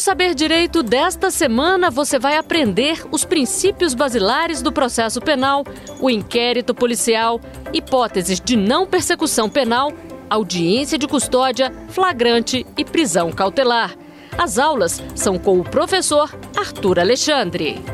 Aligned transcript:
Saber 0.00 0.34
Direito 0.34 0.82
desta 0.82 1.30
semana, 1.30 1.90
você 1.90 2.18
vai 2.18 2.38
aprender 2.38 3.04
os 3.10 3.22
princípios 3.22 3.92
basilares 3.92 4.62
do 4.62 4.72
processo 4.72 5.20
penal, 5.20 5.62
o 6.00 6.08
inquérito 6.08 6.74
policial, 6.74 7.38
hipóteses 7.70 8.40
de 8.40 8.56
não 8.56 8.86
persecução 8.86 9.46
penal, 9.46 9.92
audiência 10.30 10.96
de 10.96 11.06
custódia, 11.06 11.70
flagrante 11.90 12.66
e 12.78 12.82
prisão 12.82 13.30
cautelar. 13.30 13.94
As 14.38 14.58
aulas 14.58 15.02
são 15.14 15.38
com 15.38 15.60
o 15.60 15.64
professor 15.64 16.34
Arthur 16.56 16.98
Alexandre. 16.98 17.84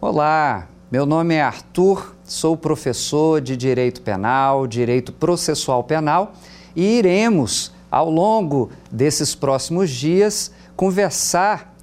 Olá, 0.00 0.68
meu 0.90 1.04
nome 1.04 1.34
é 1.34 1.42
Arthur, 1.42 2.16
sou 2.30 2.56
professor 2.56 3.40
de 3.40 3.56
Direito 3.56 4.02
Penal, 4.02 4.64
Direito 4.64 5.12
Processual 5.12 5.82
Penal 5.82 6.32
e 6.76 6.98
iremos, 6.98 7.72
ao 7.90 8.08
longo 8.08 8.70
desses 8.88 9.34
próximos 9.34 9.90
dias, 9.90 10.52
conversar 10.76 11.74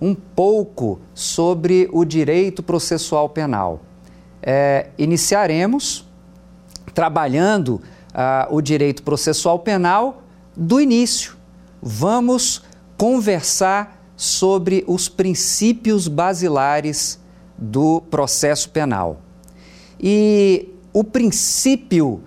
um 0.00 0.14
pouco 0.14 0.98
sobre 1.12 1.86
o 1.92 2.02
direito 2.06 2.62
processual 2.62 3.28
penal. 3.28 3.82
É, 4.42 4.88
iniciaremos 4.96 6.08
trabalhando 6.94 7.82
ah, 8.14 8.48
o 8.50 8.62
direito 8.62 9.02
processual 9.02 9.58
penal 9.58 10.22
do 10.56 10.80
início. 10.80 11.36
Vamos 11.82 12.62
conversar 12.96 14.02
sobre 14.16 14.82
os 14.86 15.10
princípios 15.10 16.08
basilares 16.08 17.20
do 17.58 18.00
processo 18.10 18.70
penal. 18.70 19.20
E 20.00 20.68
o 20.92 21.04
princípio 21.04 22.22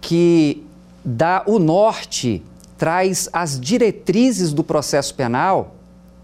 que 0.00 0.64
dá 1.04 1.42
o 1.46 1.58
norte, 1.58 2.42
traz 2.76 3.28
as 3.32 3.60
diretrizes 3.60 4.52
do 4.52 4.64
processo 4.64 5.14
penal, 5.14 5.74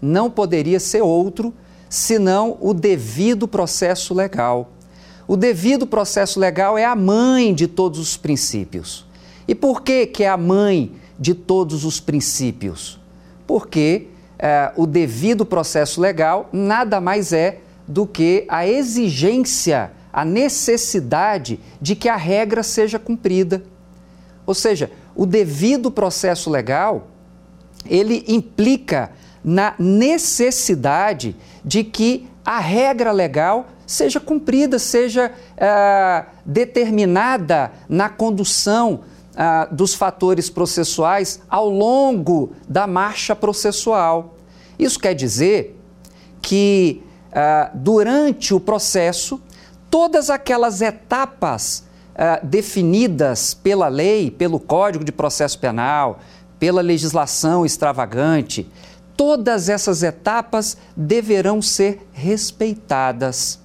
não 0.01 0.29
poderia 0.29 0.79
ser 0.79 1.01
outro 1.01 1.53
senão 1.89 2.57
o 2.59 2.73
devido 2.73 3.47
processo 3.47 4.13
legal. 4.13 4.71
O 5.27 5.35
devido 5.35 5.87
processo 5.87 6.39
legal 6.39 6.77
é 6.77 6.85
a 6.85 6.95
mãe 6.95 7.53
de 7.53 7.67
todos 7.67 7.99
os 7.99 8.17
princípios. 8.17 9.05
E 9.47 9.55
por 9.55 9.81
que, 9.81 10.05
que 10.05 10.23
é 10.23 10.29
a 10.29 10.37
mãe 10.37 10.93
de 11.19 11.33
todos 11.33 11.83
os 11.83 11.99
princípios? 11.99 12.99
Porque 13.47 14.07
eh, 14.37 14.71
o 14.75 14.85
devido 14.85 15.45
processo 15.45 16.01
legal 16.01 16.49
nada 16.51 16.99
mais 16.99 17.31
é 17.33 17.59
do 17.87 18.05
que 18.05 18.45
a 18.47 18.67
exigência, 18.67 19.91
a 20.15 20.23
necessidade 20.23 21.59
de 21.81 21.93
que 21.93 22.07
a 22.07 22.15
regra 22.15 22.63
seja 22.63 22.97
cumprida. 22.97 23.63
Ou 24.45 24.53
seja, 24.53 24.89
o 25.13 25.25
devido 25.25 25.91
processo 25.91 26.49
legal, 26.49 27.07
ele 27.85 28.23
implica 28.25 29.11
na 29.43 29.75
necessidade 29.77 31.35
de 31.65 31.83
que 31.83 32.29
a 32.45 32.59
regra 32.59 33.11
legal 33.11 33.67
seja 33.85 34.21
cumprida, 34.21 34.79
seja 34.79 35.33
ah, 35.59 36.27
determinada 36.45 37.73
na 37.89 38.07
condução 38.07 39.01
ah, 39.35 39.67
dos 39.69 39.93
fatores 39.93 40.49
processuais 40.49 41.41
ao 41.49 41.69
longo 41.69 42.53
da 42.69 42.87
marcha 42.87 43.35
processual. 43.35 44.35
Isso 44.79 44.97
quer 44.97 45.13
dizer 45.13 45.77
que 46.41 47.03
ah, 47.33 47.69
durante 47.73 48.53
o 48.53 48.61
processo, 48.61 49.41
todas 49.89 50.29
aquelas 50.29 50.81
etapas 50.81 51.85
ah, 52.15 52.39
definidas 52.41 53.53
pela 53.53 53.87
lei, 53.87 54.31
pelo 54.31 54.59
Código 54.59 55.03
de 55.03 55.11
Processo 55.11 55.59
Penal, 55.59 56.19
pela 56.57 56.81
legislação 56.81 57.65
extravagante, 57.65 58.69
todas 59.17 59.69
essas 59.69 60.03
etapas 60.03 60.77
deverão 60.95 61.61
ser 61.61 62.07
respeitadas. 62.13 63.59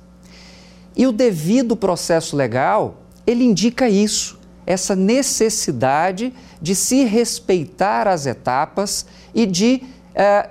E 0.96 1.06
o 1.06 1.12
devido 1.12 1.76
processo 1.76 2.36
legal, 2.36 3.02
ele 3.26 3.44
indica 3.44 3.88
isso, 3.88 4.38
essa 4.66 4.94
necessidade 4.94 6.32
de 6.60 6.74
se 6.74 7.04
respeitar 7.04 8.06
as 8.06 8.26
etapas 8.26 9.06
e 9.34 9.46
de 9.46 9.82
eh, 10.14 10.48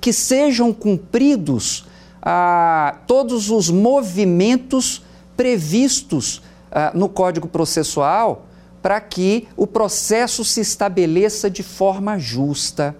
que 0.00 0.12
sejam 0.12 0.72
cumpridos 0.72 1.86
ah, 2.20 2.96
todos 3.06 3.50
os 3.50 3.70
movimentos 3.70 5.02
previstos 5.42 6.40
ah, 6.70 6.92
no 6.94 7.08
Código 7.08 7.48
Processual 7.48 8.46
para 8.80 9.00
que 9.00 9.48
o 9.56 9.66
processo 9.66 10.44
se 10.44 10.60
estabeleça 10.60 11.50
de 11.50 11.64
forma 11.64 12.16
justa. 12.16 12.94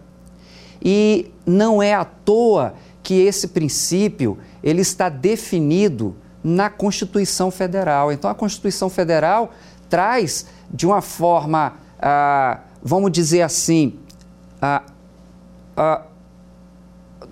E 0.85 1.31
não 1.47 1.81
é 1.81 1.95
à 1.95 2.05
toa 2.05 2.75
que 3.01 3.15
esse 3.15 3.47
princípio 3.47 4.39
ele 4.61 4.81
está 4.81 5.09
definido 5.09 6.17
na 6.43 6.69
Constituição 6.69 7.49
Federal. 7.49 8.11
Então, 8.11 8.29
a 8.29 8.35
Constituição 8.35 8.91
Federal 8.91 9.53
traz 9.89 10.47
de 10.69 10.85
uma 10.85 11.01
forma, 11.01 11.75
ah, 12.01 12.59
vamos 12.83 13.13
dizer 13.13 13.43
assim, 13.43 14.01
ah, 14.61 14.83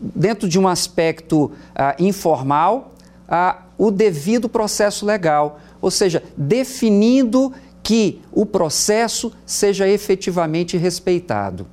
dentro 0.01 0.49
de 0.49 0.57
um 0.57 0.69
aspecto 0.69 1.51
informal, 1.99 2.93
ah, 3.31 3.63
o 3.79 3.91
devido 3.91 4.49
processo 4.49 5.07
legal, 5.07 5.61
ou 5.81 5.91
seja, 5.91 6.23
definindo 6.37 7.53
que 7.83 8.21
o 8.33 8.45
processo 8.45 9.33
seja 9.47 9.89
efetivamente 9.89 10.77
respeitado. 10.77 11.67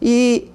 E 0.00 0.50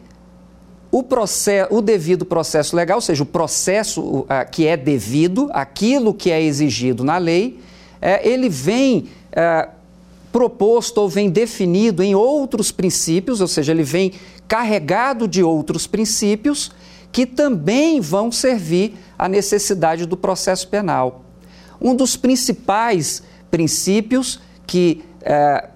o, 0.91 1.03
processo, 1.03 1.73
o 1.73 1.81
devido 1.81 2.25
processo 2.25 2.75
legal, 2.75 2.97
ou 2.97 3.01
seja, 3.01 3.21
o 3.23 3.25
processo 3.25 4.25
ah, 4.27 4.43
que 4.43 4.65
é 4.65 4.75
devido, 4.75 5.49
aquilo 5.53 6.13
que 6.13 6.31
é 6.31 6.41
exigido 6.41 7.03
na 7.03 7.17
lei, 7.17 7.59
é, 8.01 8.27
ele 8.27 8.49
vem 8.49 9.09
é, 9.31 9.69
proposto 10.31 10.99
ou 10.99 11.09
vem 11.09 11.29
definido 11.29 12.01
em 12.01 12.15
outros 12.15 12.71
princípios, 12.71 13.41
ou 13.41 13.47
seja, 13.47 13.71
ele 13.71 13.83
vem 13.83 14.13
carregado 14.47 15.27
de 15.27 15.43
outros 15.43 15.85
princípios 15.85 16.71
que 17.11 17.25
também 17.25 17.99
vão 17.99 18.31
servir 18.31 18.95
à 19.17 19.27
necessidade 19.27 20.05
do 20.05 20.15
processo 20.15 20.67
penal. 20.67 21.25
Um 21.81 21.95
dos 21.95 22.15
principais 22.15 23.23
princípios 23.49 24.39
que 24.67 25.03
é, 25.21 25.69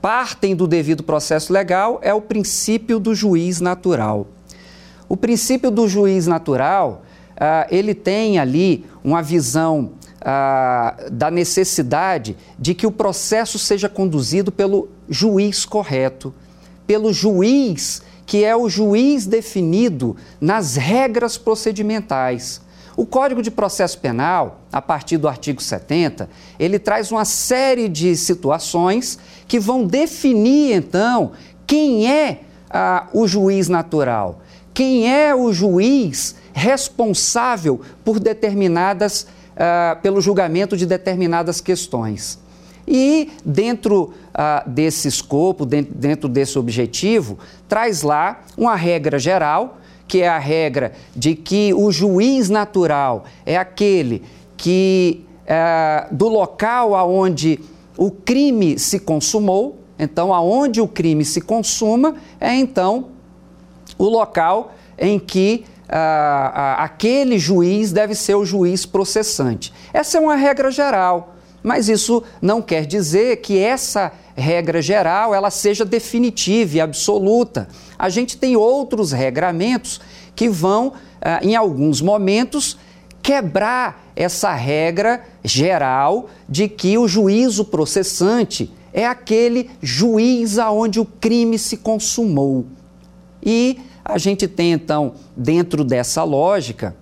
partem 0.00 0.54
do 0.54 0.66
devido 0.66 1.02
processo 1.02 1.52
legal 1.52 1.98
é 2.02 2.14
o 2.14 2.20
princípio 2.20 3.00
do 3.00 3.14
juiz 3.14 3.60
natural. 3.60 4.28
O 5.08 5.16
princípio 5.16 5.70
do 5.70 5.88
juiz 5.88 6.26
natural, 6.26 7.02
é, 7.36 7.66
ele 7.70 7.94
tem 7.94 8.38
ali 8.38 8.84
uma 9.02 9.22
visão 9.22 9.92
é, 10.20 11.10
da 11.10 11.30
necessidade 11.30 12.36
de 12.58 12.74
que 12.74 12.86
o 12.86 12.92
processo 12.92 13.58
seja 13.58 13.88
conduzido 13.88 14.52
pelo 14.52 14.88
juiz 15.08 15.64
correto, 15.64 16.34
pelo 16.86 17.12
juiz 17.12 18.02
que 18.26 18.44
é 18.44 18.54
o 18.56 18.68
juiz 18.68 19.24
definido 19.24 20.16
nas 20.40 20.74
regras 20.74 21.38
procedimentais. 21.38 22.60
O 22.96 23.06
Código 23.06 23.40
de 23.40 23.50
Processo 23.50 23.98
Penal, 23.98 24.62
a 24.72 24.82
partir 24.82 25.16
do 25.16 25.28
artigo 25.28 25.62
70, 25.62 26.28
ele 26.58 26.78
traz 26.78 27.12
uma 27.12 27.24
série 27.24 27.88
de 27.88 28.16
situações 28.16 29.18
que 29.46 29.60
vão 29.60 29.86
definir, 29.86 30.74
então, 30.74 31.32
quem 31.66 32.10
é 32.10 32.40
ah, 32.70 33.06
o 33.12 33.28
juiz 33.28 33.68
natural, 33.68 34.40
quem 34.74 35.12
é 35.12 35.34
o 35.34 35.52
juiz 35.52 36.34
responsável 36.54 37.80
por 38.02 38.18
determinadas, 38.18 39.26
ah, 39.56 39.98
pelo 40.02 40.20
julgamento 40.20 40.76
de 40.76 40.86
determinadas 40.86 41.60
questões. 41.60 42.38
E 42.86 43.30
dentro 43.44 44.12
ah, 44.32 44.62
desse 44.66 45.08
escopo, 45.08 45.66
dentro, 45.66 45.94
dentro 45.94 46.28
desse 46.28 46.58
objetivo, 46.58 47.38
traz 47.68 48.02
lá 48.02 48.42
uma 48.56 48.76
regra 48.76 49.18
geral, 49.18 49.78
que 50.06 50.22
é 50.22 50.28
a 50.28 50.38
regra 50.38 50.92
de 51.14 51.34
que 51.34 51.74
o 51.74 51.90
juiz 51.90 52.48
natural 52.48 53.24
é 53.44 53.56
aquele 53.56 54.22
que 54.56 55.26
ah, 55.48 56.06
do 56.12 56.28
local 56.28 56.94
aonde 56.94 57.58
o 57.96 58.10
crime 58.10 58.78
se 58.78 59.00
consumou, 59.00 59.80
então 59.98 60.32
aonde 60.32 60.80
o 60.80 60.86
crime 60.86 61.24
se 61.24 61.40
consuma 61.40 62.14
é 62.38 62.54
então 62.54 63.08
o 63.98 64.04
local 64.04 64.74
em 64.98 65.18
que 65.18 65.64
ah 65.88 66.76
aquele 66.80 67.38
juiz 67.38 67.92
deve 67.92 68.14
ser 68.14 68.34
o 68.34 68.44
juiz 68.44 68.84
processante. 68.84 69.72
Essa 69.94 70.18
é 70.18 70.20
uma 70.20 70.34
regra 70.34 70.70
geral. 70.70 71.35
Mas 71.66 71.88
isso 71.88 72.22
não 72.40 72.62
quer 72.62 72.86
dizer 72.86 73.38
que 73.38 73.58
essa 73.58 74.12
regra 74.36 74.80
geral 74.80 75.34
ela 75.34 75.50
seja 75.50 75.84
definitiva 75.84 76.76
e 76.76 76.80
absoluta. 76.80 77.66
A 77.98 78.08
gente 78.08 78.36
tem 78.36 78.54
outros 78.54 79.10
regramentos 79.10 80.00
que 80.36 80.48
vão, 80.48 80.92
ah, 81.20 81.40
em 81.42 81.56
alguns 81.56 82.00
momentos, 82.00 82.78
quebrar 83.20 84.12
essa 84.14 84.52
regra 84.54 85.24
geral 85.42 86.30
de 86.48 86.68
que 86.68 86.96
o 86.96 87.08
juízo 87.08 87.64
processante 87.64 88.72
é 88.92 89.04
aquele 89.04 89.68
juiz 89.82 90.60
aonde 90.60 91.00
o 91.00 91.04
crime 91.04 91.58
se 91.58 91.78
consumou. 91.78 92.64
E 93.44 93.80
a 94.04 94.18
gente 94.18 94.46
tem 94.46 94.70
então, 94.70 95.14
dentro 95.36 95.82
dessa 95.82 96.22
lógica, 96.22 96.94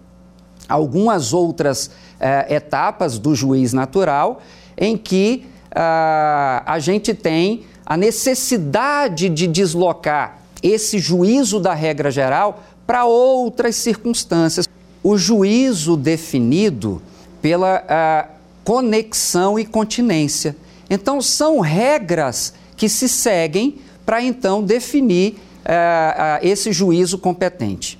algumas 0.66 1.34
outras 1.34 1.90
eh, 2.20 2.54
etapas 2.56 3.18
do 3.18 3.34
juiz 3.34 3.72
natural 3.72 4.42
em 4.76 4.96
que 4.96 5.46
ah, 5.74 6.62
a 6.66 6.78
gente 6.78 7.14
tem 7.14 7.64
a 7.84 7.96
necessidade 7.96 9.28
de 9.28 9.46
deslocar 9.46 10.38
esse 10.62 10.98
juízo 10.98 11.60
da 11.60 11.74
regra 11.74 12.10
geral 12.10 12.62
para 12.86 13.04
outras 13.04 13.76
circunstâncias. 13.76 14.68
O 15.02 15.18
juízo 15.18 15.96
definido 15.96 17.02
pela 17.42 17.84
ah, 17.86 18.28
conexão 18.64 19.58
e 19.58 19.64
continência. 19.66 20.56
Então, 20.88 21.20
são 21.20 21.60
regras 21.60 22.54
que 22.76 22.88
se 22.88 23.08
seguem 23.08 23.78
para 24.06 24.22
então 24.22 24.62
definir 24.62 25.36
ah, 25.64 26.14
ah, 26.16 26.38
esse 26.42 26.72
juízo 26.72 27.18
competente. 27.18 27.98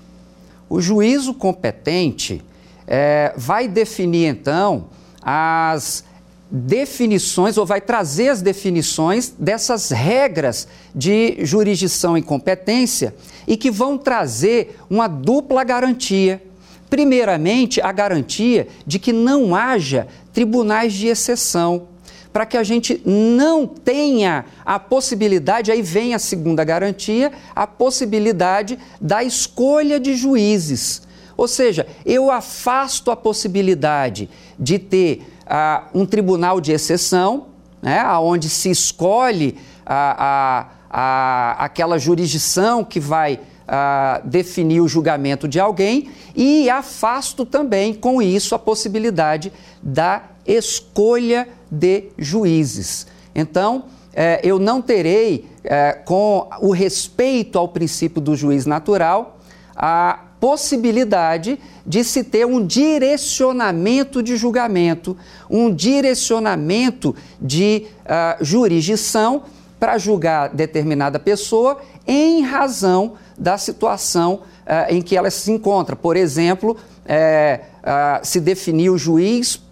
O 0.69 0.81
juízo 0.81 1.34
competente 1.34 2.43
eh, 2.86 3.32
vai 3.36 3.69
definir 3.69 4.26
então 4.26 4.86
as 5.22 6.04
definições, 6.50 7.56
ou 7.56 7.66
vai 7.66 7.81
trazer 7.81 8.28
as 8.28 8.40
definições 8.40 9.34
dessas 9.38 9.90
regras 9.90 10.69
de 10.94 11.38
jurisdição 11.44 12.16
e 12.16 12.22
competência 12.22 13.14
e 13.46 13.56
que 13.56 13.70
vão 13.70 13.98
trazer 13.98 14.78
uma 14.88 15.08
dupla 15.08 15.64
garantia. 15.64 16.42
Primeiramente, 16.88 17.81
a 17.81 17.90
garantia 17.90 18.69
de 18.86 19.00
que 19.00 19.12
não 19.12 19.56
haja 19.56 20.06
tribunais 20.32 20.92
de 20.92 21.08
exceção, 21.08 21.88
para 22.32 22.46
que 22.46 22.56
a 22.56 22.62
gente 22.62 23.00
não 23.04 23.66
tenha 23.66 24.44
a 24.64 24.78
possibilidade, 24.78 25.72
aí 25.72 25.82
vem 25.82 26.14
a 26.14 26.19
segunda 26.19 26.62
garantia, 26.62 27.32
a 27.54 27.66
possibilidade 27.66 28.78
da 29.00 29.25
escolha 29.25 29.98
de 29.98 30.14
juízes. 30.14 31.02
Ou 31.36 31.48
seja, 31.48 31.86
eu 32.04 32.31
afasto 32.31 33.10
a 33.10 33.16
possibilidade 33.16 34.28
de 34.58 34.78
ter 34.78 35.22
ah, 35.46 35.84
um 35.94 36.06
tribunal 36.06 36.60
de 36.60 36.72
exceção, 36.72 37.46
né, 37.82 38.06
onde 38.19 38.48
se 38.48 38.70
escolhe 38.70 39.58
a, 39.84 40.69
a, 40.90 41.60
a, 41.60 41.64
aquela 41.64 41.98
jurisdição 41.98 42.84
que 42.84 42.98
vai 42.98 43.40
ah, 43.66 44.20
definir 44.25 44.81
o 44.81 44.88
julgamento 44.88 45.48
de 45.48 45.58
alguém 45.58 46.10
e 46.34 46.69
afasto 46.70 47.44
também 47.44 47.94
com 47.94 48.20
isso 48.20 48.54
a 48.54 48.58
possibilidade 48.58 49.52
da 49.82 50.22
escolha 50.46 51.48
de 51.70 52.10
juízes. 52.19 53.06
Então, 53.34 53.84
eh, 54.14 54.40
eu 54.44 54.58
não 54.58 54.81
terei, 54.81 55.46
eh, 55.64 55.92
com 56.04 56.48
o 56.60 56.70
respeito 56.70 57.58
ao 57.58 57.69
princípio 57.69 58.20
do 58.20 58.36
juiz 58.36 58.64
natural, 58.64 59.38
a 59.75 60.20
possibilidade 60.44 61.58
de 61.87 62.05
se 62.05 62.23
ter 62.23 62.46
um 62.46 62.67
direcionamento 62.67 64.23
de 64.23 64.37
julgamento, 64.37 65.17
um 65.49 65.75
direcionamento 65.75 67.17
de 67.41 67.87
uh, 68.05 68.44
jurisdição 68.44 69.44
para 69.81 69.96
julgar 69.96 70.50
determinada 70.50 71.19
pessoa 71.19 71.81
em 72.06 72.43
razão 72.43 73.14
da 73.38 73.56
situação 73.56 74.43
uh, 74.67 74.93
em 74.93 75.00
que 75.00 75.17
ela 75.17 75.31
se 75.31 75.50
encontra. 75.50 75.96
Por 75.96 76.14
exemplo, 76.14 76.76
é, 77.06 77.61
uh, 77.81 78.20
se 78.23 78.38
definir 78.38 78.91
o 78.91 78.99
juiz 78.99 79.62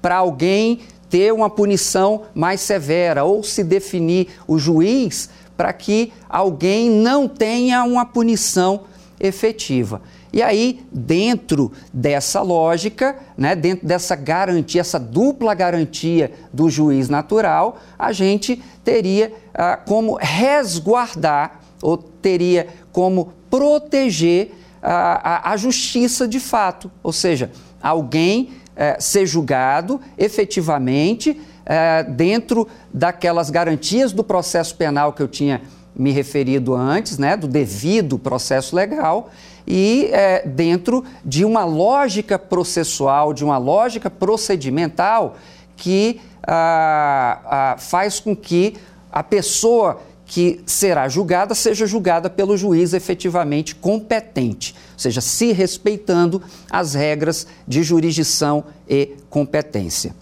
para 0.00 0.16
alguém 0.16 0.80
ter 1.10 1.34
uma 1.34 1.50
punição 1.50 2.22
mais 2.34 2.62
severa, 2.62 3.24
ou 3.24 3.42
se 3.42 3.62
definir 3.62 4.28
o 4.48 4.58
juiz 4.58 5.28
para 5.54 5.70
que 5.74 6.14
alguém 6.30 6.88
não 6.88 7.28
tenha 7.28 7.84
uma 7.84 8.06
punição 8.06 8.84
efetiva. 9.20 10.00
E 10.34 10.42
aí, 10.42 10.84
dentro 10.90 11.70
dessa 11.92 12.42
lógica, 12.42 13.14
né, 13.38 13.54
dentro 13.54 13.86
dessa 13.86 14.16
garantia, 14.16 14.80
essa 14.80 14.98
dupla 14.98 15.54
garantia 15.54 16.32
do 16.52 16.68
juiz 16.68 17.08
natural, 17.08 17.78
a 17.96 18.10
gente 18.10 18.60
teria 18.82 19.32
ah, 19.54 19.76
como 19.76 20.18
resguardar 20.20 21.60
ou 21.80 21.96
teria 21.96 22.66
como 22.90 23.32
proteger 23.48 24.50
ah, 24.82 25.50
a, 25.50 25.52
a, 25.52 25.56
justiça 25.56 26.26
de 26.26 26.40
fato, 26.40 26.90
ou 27.00 27.12
seja, 27.12 27.52
alguém 27.80 28.54
eh, 28.74 28.96
ser 28.98 29.26
julgado 29.26 30.00
efetivamente 30.18 31.40
eh, 31.64 32.02
dentro 32.02 32.66
daquelas 32.92 33.50
garantias 33.50 34.10
do 34.10 34.24
processo 34.24 34.74
penal 34.74 35.12
que 35.12 35.22
eu 35.22 35.28
tinha 35.28 35.62
me 35.94 36.10
referido 36.10 36.74
antes, 36.74 37.18
né, 37.18 37.36
do 37.36 37.46
devido 37.46 38.18
processo 38.18 38.74
legal, 38.74 39.30
e 39.66 40.08
é, 40.12 40.46
dentro 40.46 41.04
de 41.24 41.44
uma 41.44 41.64
lógica 41.64 42.38
processual, 42.38 43.32
de 43.32 43.44
uma 43.44 43.58
lógica 43.58 44.10
procedimental 44.10 45.36
que 45.76 46.20
ah, 46.46 47.40
ah, 47.44 47.76
faz 47.78 48.20
com 48.20 48.36
que 48.36 48.74
a 49.10 49.22
pessoa 49.22 50.00
que 50.26 50.60
será 50.66 51.08
julgada 51.08 51.54
seja 51.54 51.86
julgada 51.86 52.30
pelo 52.30 52.56
juiz 52.56 52.92
efetivamente 52.92 53.74
competente, 53.74 54.74
ou 54.92 54.98
seja, 54.98 55.20
se 55.20 55.52
respeitando 55.52 56.42
as 56.70 56.94
regras 56.94 57.46
de 57.66 57.82
jurisdição 57.82 58.64
e 58.88 59.14
competência. 59.30 60.14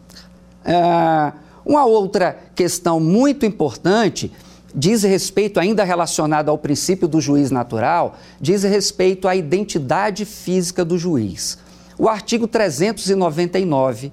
Ah, 0.64 1.32
uma 1.64 1.84
outra 1.84 2.36
questão 2.54 2.98
muito 2.98 3.46
importante 3.46 4.32
diz 4.74 5.02
respeito, 5.02 5.60
ainda 5.60 5.84
relacionado 5.84 6.48
ao 6.48 6.58
princípio 6.58 7.06
do 7.06 7.20
juiz 7.20 7.50
natural, 7.50 8.16
diz 8.40 8.62
respeito 8.62 9.28
à 9.28 9.36
identidade 9.36 10.24
física 10.24 10.84
do 10.84 10.98
juiz. 10.98 11.58
O 11.98 12.08
artigo 12.08 12.46
399, 12.46 14.12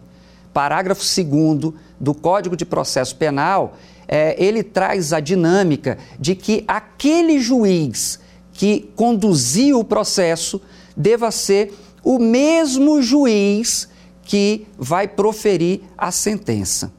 parágrafo 0.54 1.04
2 1.04 1.74
do 2.00 2.14
Código 2.14 2.56
de 2.56 2.66
Processo 2.66 3.16
Penal, 3.16 3.78
é, 4.08 4.36
ele 4.44 4.64
traz 4.64 5.14
a 5.14 5.20
dinâmica 5.20 5.98
de 6.20 6.36
que 6.36 6.64
aquele 6.68 7.40
juiz 7.40 8.20
que 8.54 8.90
conduziu 8.96 9.80
o 9.80 9.84
processo 9.84 10.62
deva 10.96 11.32
ser 11.32 11.74
o 12.04 12.20
mesmo 12.20 13.02
juiz 13.02 13.88
que 14.24 14.68
vai 14.78 15.08
proferir 15.08 15.82
a 15.98 16.12
sentença. 16.12 16.92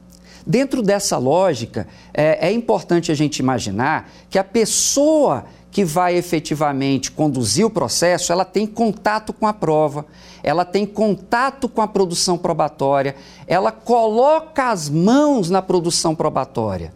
Dentro 0.45 0.81
dessa 0.81 1.17
lógica, 1.17 1.87
é, 2.13 2.47
é 2.47 2.51
importante 2.51 3.11
a 3.11 3.15
gente 3.15 3.39
imaginar 3.39 4.09
que 4.29 4.39
a 4.39 4.43
pessoa 4.43 5.45
que 5.71 5.85
vai 5.85 6.15
efetivamente 6.15 7.11
conduzir 7.11 7.65
o 7.65 7.69
processo, 7.69 8.31
ela 8.31 8.43
tem 8.43 8.67
contato 8.67 9.31
com 9.31 9.47
a 9.47 9.53
prova, 9.53 10.05
ela 10.43 10.65
tem 10.65 10.85
contato 10.85 11.69
com 11.69 11.81
a 11.81 11.87
produção 11.87 12.37
probatória, 12.37 13.15
ela 13.47 13.71
coloca 13.71 14.69
as 14.69 14.89
mãos 14.89 15.49
na 15.49 15.61
produção 15.61 16.13
probatória. 16.13 16.93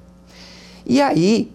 E 0.86 1.02
aí, 1.02 1.52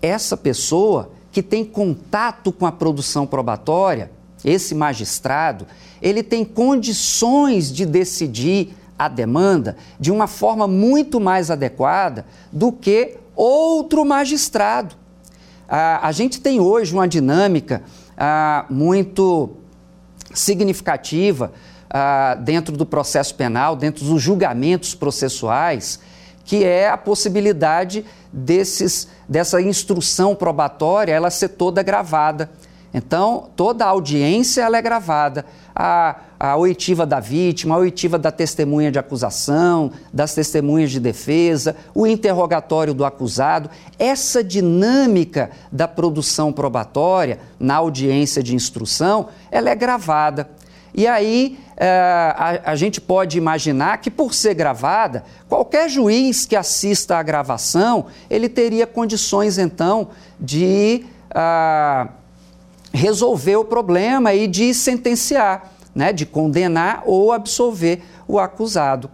essa 0.00 0.36
pessoa 0.36 1.10
que 1.30 1.42
tem 1.42 1.64
contato 1.64 2.50
com 2.50 2.66
a 2.66 2.72
produção 2.72 3.26
probatória, 3.26 4.10
esse 4.44 4.74
magistrado, 4.74 5.66
ele 6.00 6.22
tem 6.22 6.44
condições 6.44 7.70
de 7.70 7.86
decidir 7.86 8.74
a 8.98 9.08
demanda 9.08 9.76
de 9.98 10.10
uma 10.10 10.26
forma 10.26 10.66
muito 10.66 11.20
mais 11.20 11.50
adequada 11.50 12.26
do 12.50 12.70
que 12.72 13.16
outro 13.34 14.04
magistrado. 14.04 14.94
a 15.68 16.12
gente 16.12 16.40
tem 16.40 16.60
hoje 16.60 16.92
uma 16.92 17.08
dinâmica 17.08 17.82
muito 18.68 19.50
significativa 20.34 21.52
dentro 22.44 22.76
do 22.76 22.86
processo 22.86 23.34
penal, 23.34 23.76
dentro 23.76 24.04
dos 24.04 24.22
julgamentos 24.22 24.94
processuais, 24.94 26.00
que 26.44 26.64
é 26.64 26.88
a 26.88 26.96
possibilidade 26.96 28.04
desses, 28.32 29.08
dessa 29.28 29.60
instrução 29.60 30.34
probatória 30.34 31.12
ela 31.12 31.30
ser 31.30 31.50
toda 31.50 31.82
gravada. 31.82 32.50
Então, 32.94 33.50
toda 33.56 33.84
a 33.84 33.88
audiência 33.88 34.62
ela 34.62 34.76
é 34.76 34.82
gravada. 34.82 35.46
A, 35.74 36.16
a 36.42 36.56
oitiva 36.56 37.06
da 37.06 37.20
vítima, 37.20 37.76
a 37.76 37.78
oitiva 37.78 38.18
da 38.18 38.32
testemunha 38.32 38.90
de 38.90 38.98
acusação, 38.98 39.92
das 40.12 40.34
testemunhas 40.34 40.90
de 40.90 40.98
defesa, 40.98 41.76
o 41.94 42.04
interrogatório 42.04 42.92
do 42.92 43.04
acusado. 43.04 43.70
Essa 43.96 44.42
dinâmica 44.42 45.52
da 45.70 45.86
produção 45.86 46.52
probatória 46.52 47.38
na 47.60 47.76
audiência 47.76 48.42
de 48.42 48.56
instrução, 48.56 49.28
ela 49.52 49.70
é 49.70 49.74
gravada. 49.76 50.50
E 50.92 51.06
aí 51.06 51.60
a, 51.78 52.72
a, 52.72 52.74
gente 52.74 53.00
pode 53.00 53.38
imaginar 53.38 53.98
que, 53.98 54.10
por 54.10 54.34
ser 54.34 54.54
gravada, 54.54 55.22
qualquer 55.48 55.88
juiz 55.88 56.44
que 56.44 56.56
assista 56.56 57.18
à 57.18 57.22
gravação, 57.22 58.06
ele 58.28 58.48
teria 58.48 58.84
condições, 58.84 59.58
então, 59.58 60.08
de... 60.40 61.04
Ah, 61.30 62.08
resolver 62.92 63.56
o 63.56 63.64
problema 63.64 64.34
e 64.34 64.46
de 64.46 64.74
sentenciar, 64.74 65.71
né, 65.94 66.12
de 66.12 66.24
condenar 66.26 67.02
ou 67.06 67.32
absolver 67.32 68.02
o 68.26 68.38
acusado. 68.38 69.10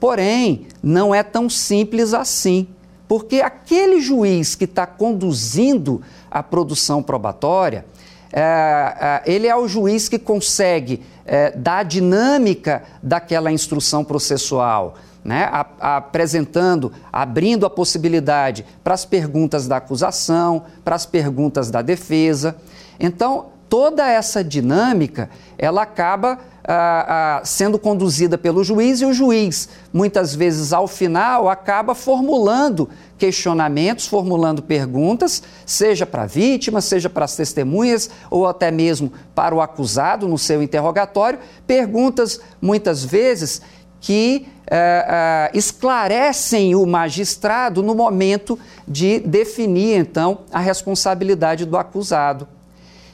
Porém, 0.00 0.66
não 0.82 1.14
é 1.14 1.22
tão 1.22 1.50
simples 1.50 2.14
assim, 2.14 2.68
porque 3.06 3.40
aquele 3.40 4.00
juiz 4.00 4.54
que 4.54 4.64
está 4.64 4.86
conduzindo 4.86 6.02
a 6.30 6.42
produção 6.42 7.02
probatória, 7.02 7.84
é, 8.32 8.40
é, 8.40 9.22
ele 9.26 9.46
é 9.46 9.56
o 9.56 9.66
juiz 9.66 10.08
que 10.08 10.18
consegue 10.18 11.02
é, 11.24 11.50
dar 11.50 11.78
a 11.78 11.82
dinâmica 11.82 12.82
daquela 13.02 13.50
instrução 13.50 14.04
processual, 14.04 14.94
né, 15.24 15.48
apresentando, 15.80 16.92
abrindo 17.12 17.66
a 17.66 17.70
possibilidade 17.70 18.64
para 18.84 18.94
as 18.94 19.04
perguntas 19.04 19.66
da 19.66 19.78
acusação, 19.78 20.64
para 20.84 20.94
as 20.94 21.06
perguntas 21.06 21.70
da 21.70 21.82
defesa. 21.82 22.56
Então, 23.00 23.46
toda 23.68 24.08
essa 24.08 24.42
dinâmica, 24.42 25.28
ela 25.58 25.82
acaba 25.82 26.38
ah, 26.70 27.38
ah, 27.40 27.44
sendo 27.44 27.78
conduzida 27.78 28.36
pelo 28.36 28.62
juiz 28.62 29.00
e 29.00 29.04
o 29.06 29.12
juiz, 29.12 29.68
muitas 29.92 30.34
vezes 30.34 30.72
ao 30.72 30.86
final, 30.86 31.48
acaba 31.48 31.94
formulando 31.94 32.90
questionamentos, 33.16 34.06
formulando 34.06 34.62
perguntas, 34.62 35.42
seja 35.64 36.04
para 36.04 36.24
a 36.24 36.26
vítima, 36.26 36.80
seja 36.80 37.08
para 37.08 37.24
as 37.24 37.34
testemunhas 37.34 38.10
ou 38.30 38.46
até 38.46 38.70
mesmo 38.70 39.12
para 39.34 39.54
o 39.54 39.60
acusado 39.60 40.28
no 40.28 40.36
seu 40.36 40.62
interrogatório, 40.62 41.38
perguntas 41.66 42.40
muitas 42.60 43.02
vezes 43.02 43.62
que 44.00 44.46
ah, 44.70 45.50
esclarecem 45.54 46.74
o 46.74 46.84
magistrado 46.84 47.82
no 47.82 47.94
momento 47.94 48.58
de 48.86 49.20
definir 49.20 49.96
então 49.98 50.40
a 50.52 50.58
responsabilidade 50.58 51.64
do 51.64 51.78
acusado. 51.78 52.57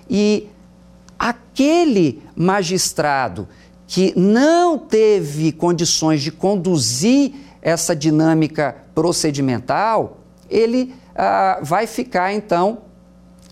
E 0.09 0.49
aquele 1.19 2.23
magistrado 2.37 3.49
que 3.87 4.13
não 4.19 4.79
teve 4.79 5.53
condições 5.53 6.23
de 6.23 6.33
conduzir 6.33 7.33
essa 7.63 7.95
dinâmica 7.95 8.77
procedimental, 8.95 10.19
ele 10.51 10.95
ah, 11.15 11.61
vai 11.63 11.87
ficar 11.87 12.33
então 12.33 12.79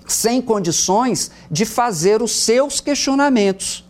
sem 0.06 0.42
condições 0.42 1.30
de 1.50 1.64
fazer 1.64 2.23
os 2.23 2.32
seus 2.32 2.80
questionamentos. 2.80 3.85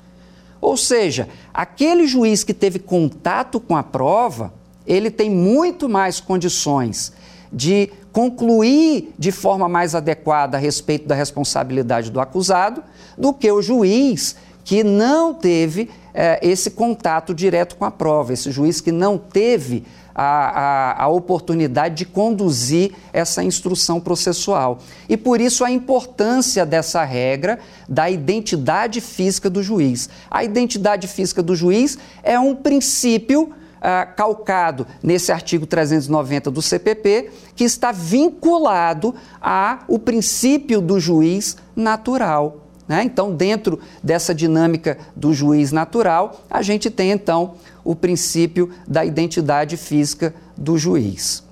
Ou 0.60 0.76
seja, 0.76 1.28
aquele 1.52 2.06
juiz 2.06 2.44
que 2.44 2.54
teve 2.54 2.78
contato 2.78 3.58
com 3.58 3.76
a 3.76 3.82
prova, 3.82 4.52
ele 4.86 5.10
tem 5.10 5.28
muito 5.28 5.88
mais 5.88 6.20
condições 6.20 7.12
de 7.52 7.90
concluir 8.12 9.14
de 9.18 9.32
forma 9.32 9.68
mais 9.68 9.94
adequada 9.94 10.56
a 10.56 10.60
respeito 10.60 11.08
da 11.08 11.14
responsabilidade 11.14 12.10
do 12.10 12.20
acusado 12.20 12.82
do 13.16 13.32
que 13.32 13.50
o 13.50 13.62
juiz 13.62 14.36
que 14.64 14.84
não 14.84 15.34
teve 15.34 15.90
eh, 16.14 16.38
esse 16.42 16.70
contato 16.70 17.34
direto 17.34 17.76
com 17.76 17.84
a 17.84 17.90
prova, 17.90 18.32
esse 18.32 18.50
juiz 18.50 18.80
que 18.80 18.92
não 18.92 19.18
teve 19.18 19.84
a, 20.14 20.24
a, 20.24 21.04
a, 21.04 21.08
oportunidade 21.08 21.94
de 21.94 22.04
conduzir 22.04 22.92
essa 23.12 23.42
instrução 23.42 23.98
processual. 23.98 24.78
E 25.08 25.16
por 25.16 25.40
isso 25.40 25.64
a 25.64 25.70
importância 25.70 26.66
dessa 26.66 27.02
regra 27.02 27.58
da 27.88 28.10
identidade 28.10 29.00
física 29.00 29.48
do 29.48 29.62
juiz. 29.62 30.08
A 30.30 30.44
identidade 30.44 31.08
física 31.08 31.42
do 31.42 31.56
juiz 31.56 31.98
é 32.22 32.38
um 32.38 32.54
princípio 32.54 33.52
ah, 33.84 34.06
calcado 34.06 34.86
nesse 35.02 35.32
artigo 35.32 35.66
390 35.66 36.52
do 36.52 36.62
CPP, 36.62 37.30
que 37.56 37.64
está 37.64 37.90
vinculado 37.90 39.12
ao 39.40 39.98
princípio 39.98 40.80
do 40.80 41.00
juiz 41.00 41.56
natural. 41.74 42.58
Né? 42.86 43.02
Então, 43.02 43.34
dentro 43.34 43.80
dessa 44.00 44.32
dinâmica 44.32 44.98
do 45.16 45.34
juiz 45.34 45.72
natural, 45.72 46.42
a 46.48 46.62
gente 46.62 46.90
tem 46.90 47.10
então 47.10 47.54
o 47.82 47.96
princípio 47.96 48.70
da 48.86 49.04
identidade 49.04 49.76
física 49.76 50.32
do 50.56 50.78
juiz. 50.78 51.42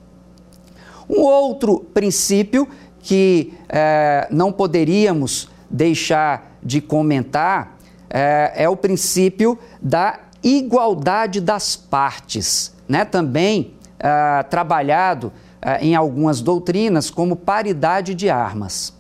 Um 1.08 1.22
outro 1.22 1.80
princípio 1.80 2.68
que 3.02 3.54
eh, 3.68 4.28
não 4.30 4.52
poderíamos 4.52 5.48
deixar 5.68 6.56
de 6.62 6.80
comentar 6.80 7.76
eh, 8.08 8.52
é 8.54 8.68
o 8.68 8.76
princípio 8.76 9.58
da 9.82 10.20
igualdade 10.42 11.40
das 11.40 11.76
partes, 11.76 12.72
né? 12.88 13.04
também 13.04 13.74
ah, 13.98 14.44
trabalhado 14.48 15.32
ah, 15.60 15.82
em 15.84 15.94
algumas 15.94 16.40
doutrinas 16.40 17.10
como 17.10 17.36
paridade 17.36 18.14
de 18.14 18.30
armas. 18.30 18.94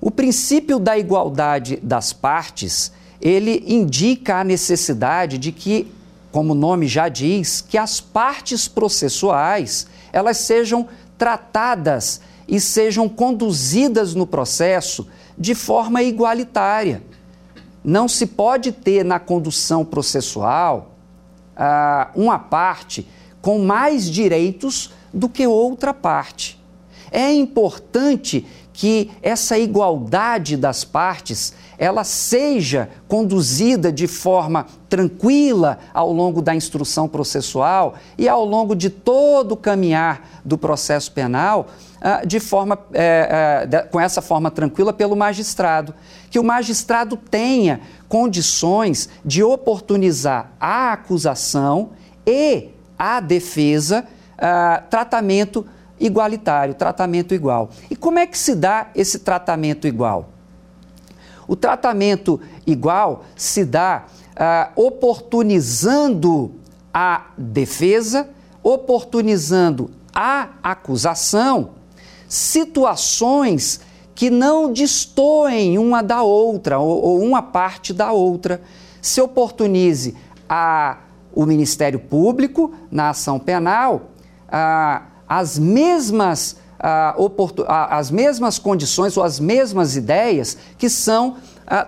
O 0.00 0.10
princípio 0.10 0.78
da 0.78 0.96
igualdade 0.96 1.78
das 1.82 2.12
partes, 2.12 2.92
ele 3.20 3.64
indica 3.66 4.40
a 4.40 4.44
necessidade 4.44 5.38
de 5.38 5.50
que, 5.50 5.90
como 6.30 6.52
o 6.52 6.56
nome 6.56 6.86
já 6.86 7.08
diz, 7.08 7.60
que 7.60 7.76
as 7.76 8.00
partes 8.00 8.68
processuais, 8.68 9.86
elas 10.12 10.36
sejam 10.36 10.86
tratadas 11.18 12.20
e 12.46 12.60
sejam 12.60 13.08
conduzidas 13.08 14.14
no 14.14 14.26
processo 14.26 15.08
de 15.36 15.54
forma 15.54 16.02
igualitária. 16.02 17.02
Não 17.86 18.08
se 18.08 18.26
pode 18.26 18.72
ter 18.72 19.04
na 19.04 19.20
condução 19.20 19.84
processual 19.84 20.96
ah, 21.56 22.10
uma 22.16 22.36
parte 22.36 23.06
com 23.40 23.60
mais 23.60 24.10
direitos 24.10 24.92
do 25.14 25.28
que 25.28 25.46
outra 25.46 25.94
parte. 25.94 26.60
É 27.12 27.32
importante 27.32 28.44
que 28.76 29.10
essa 29.22 29.58
igualdade 29.58 30.54
das 30.54 30.84
partes 30.84 31.54
ela 31.78 32.04
seja 32.04 32.90
conduzida 33.08 33.90
de 33.90 34.06
forma 34.06 34.66
tranquila 34.86 35.78
ao 35.94 36.12
longo 36.12 36.42
da 36.42 36.54
instrução 36.54 37.08
processual 37.08 37.94
e 38.18 38.28
ao 38.28 38.44
longo 38.44 38.76
de 38.76 38.90
todo 38.90 39.52
o 39.52 39.56
caminhar 39.56 40.42
do 40.44 40.58
processo 40.58 41.10
penal, 41.10 41.68
ah, 42.02 42.22
de 42.26 42.38
forma, 42.38 42.78
é, 42.92 43.66
é, 43.72 43.78
com 43.78 43.98
essa 43.98 44.20
forma 44.20 44.50
tranquila 44.50 44.92
pelo 44.92 45.16
magistrado. 45.16 45.94
Que 46.30 46.38
o 46.38 46.44
magistrado 46.44 47.16
tenha 47.16 47.80
condições 48.10 49.08
de 49.24 49.42
oportunizar 49.42 50.52
a 50.60 50.92
acusação 50.92 51.92
e 52.26 52.68
a 52.98 53.20
defesa 53.20 54.06
ah, 54.36 54.82
tratamento 54.90 55.66
igualitário, 55.98 56.74
tratamento 56.74 57.34
igual. 57.34 57.70
E 57.90 57.96
como 57.96 58.18
é 58.18 58.26
que 58.26 58.36
se 58.38 58.54
dá 58.54 58.88
esse 58.94 59.20
tratamento 59.20 59.86
igual? 59.86 60.30
O 61.48 61.54
tratamento 61.54 62.40
igual 62.66 63.24
se 63.36 63.64
dá 63.64 64.06
ah, 64.36 64.70
oportunizando 64.74 66.52
a 66.92 67.26
defesa, 67.36 68.28
oportunizando 68.62 69.90
a 70.14 70.48
acusação 70.62 71.70
situações 72.28 73.80
que 74.14 74.30
não 74.30 74.72
destoem 74.72 75.78
uma 75.78 76.02
da 76.02 76.22
outra 76.22 76.78
ou, 76.78 77.02
ou 77.02 77.22
uma 77.22 77.42
parte 77.42 77.92
da 77.92 78.12
outra. 78.12 78.62
Se 79.00 79.20
oportunize 79.20 80.16
a, 80.48 80.98
o 81.34 81.44
Ministério 81.44 82.00
Público 82.00 82.72
na 82.90 83.10
ação 83.10 83.38
penal 83.38 84.10
a, 84.48 85.02
as 85.28 85.58
mesmas 85.58 86.56
a, 86.78 87.16
as 87.96 88.10
mesmas 88.10 88.58
condições 88.58 89.16
ou 89.16 89.24
as 89.24 89.40
mesmas 89.40 89.96
ideias 89.96 90.58
que 90.76 90.90
são 90.90 91.36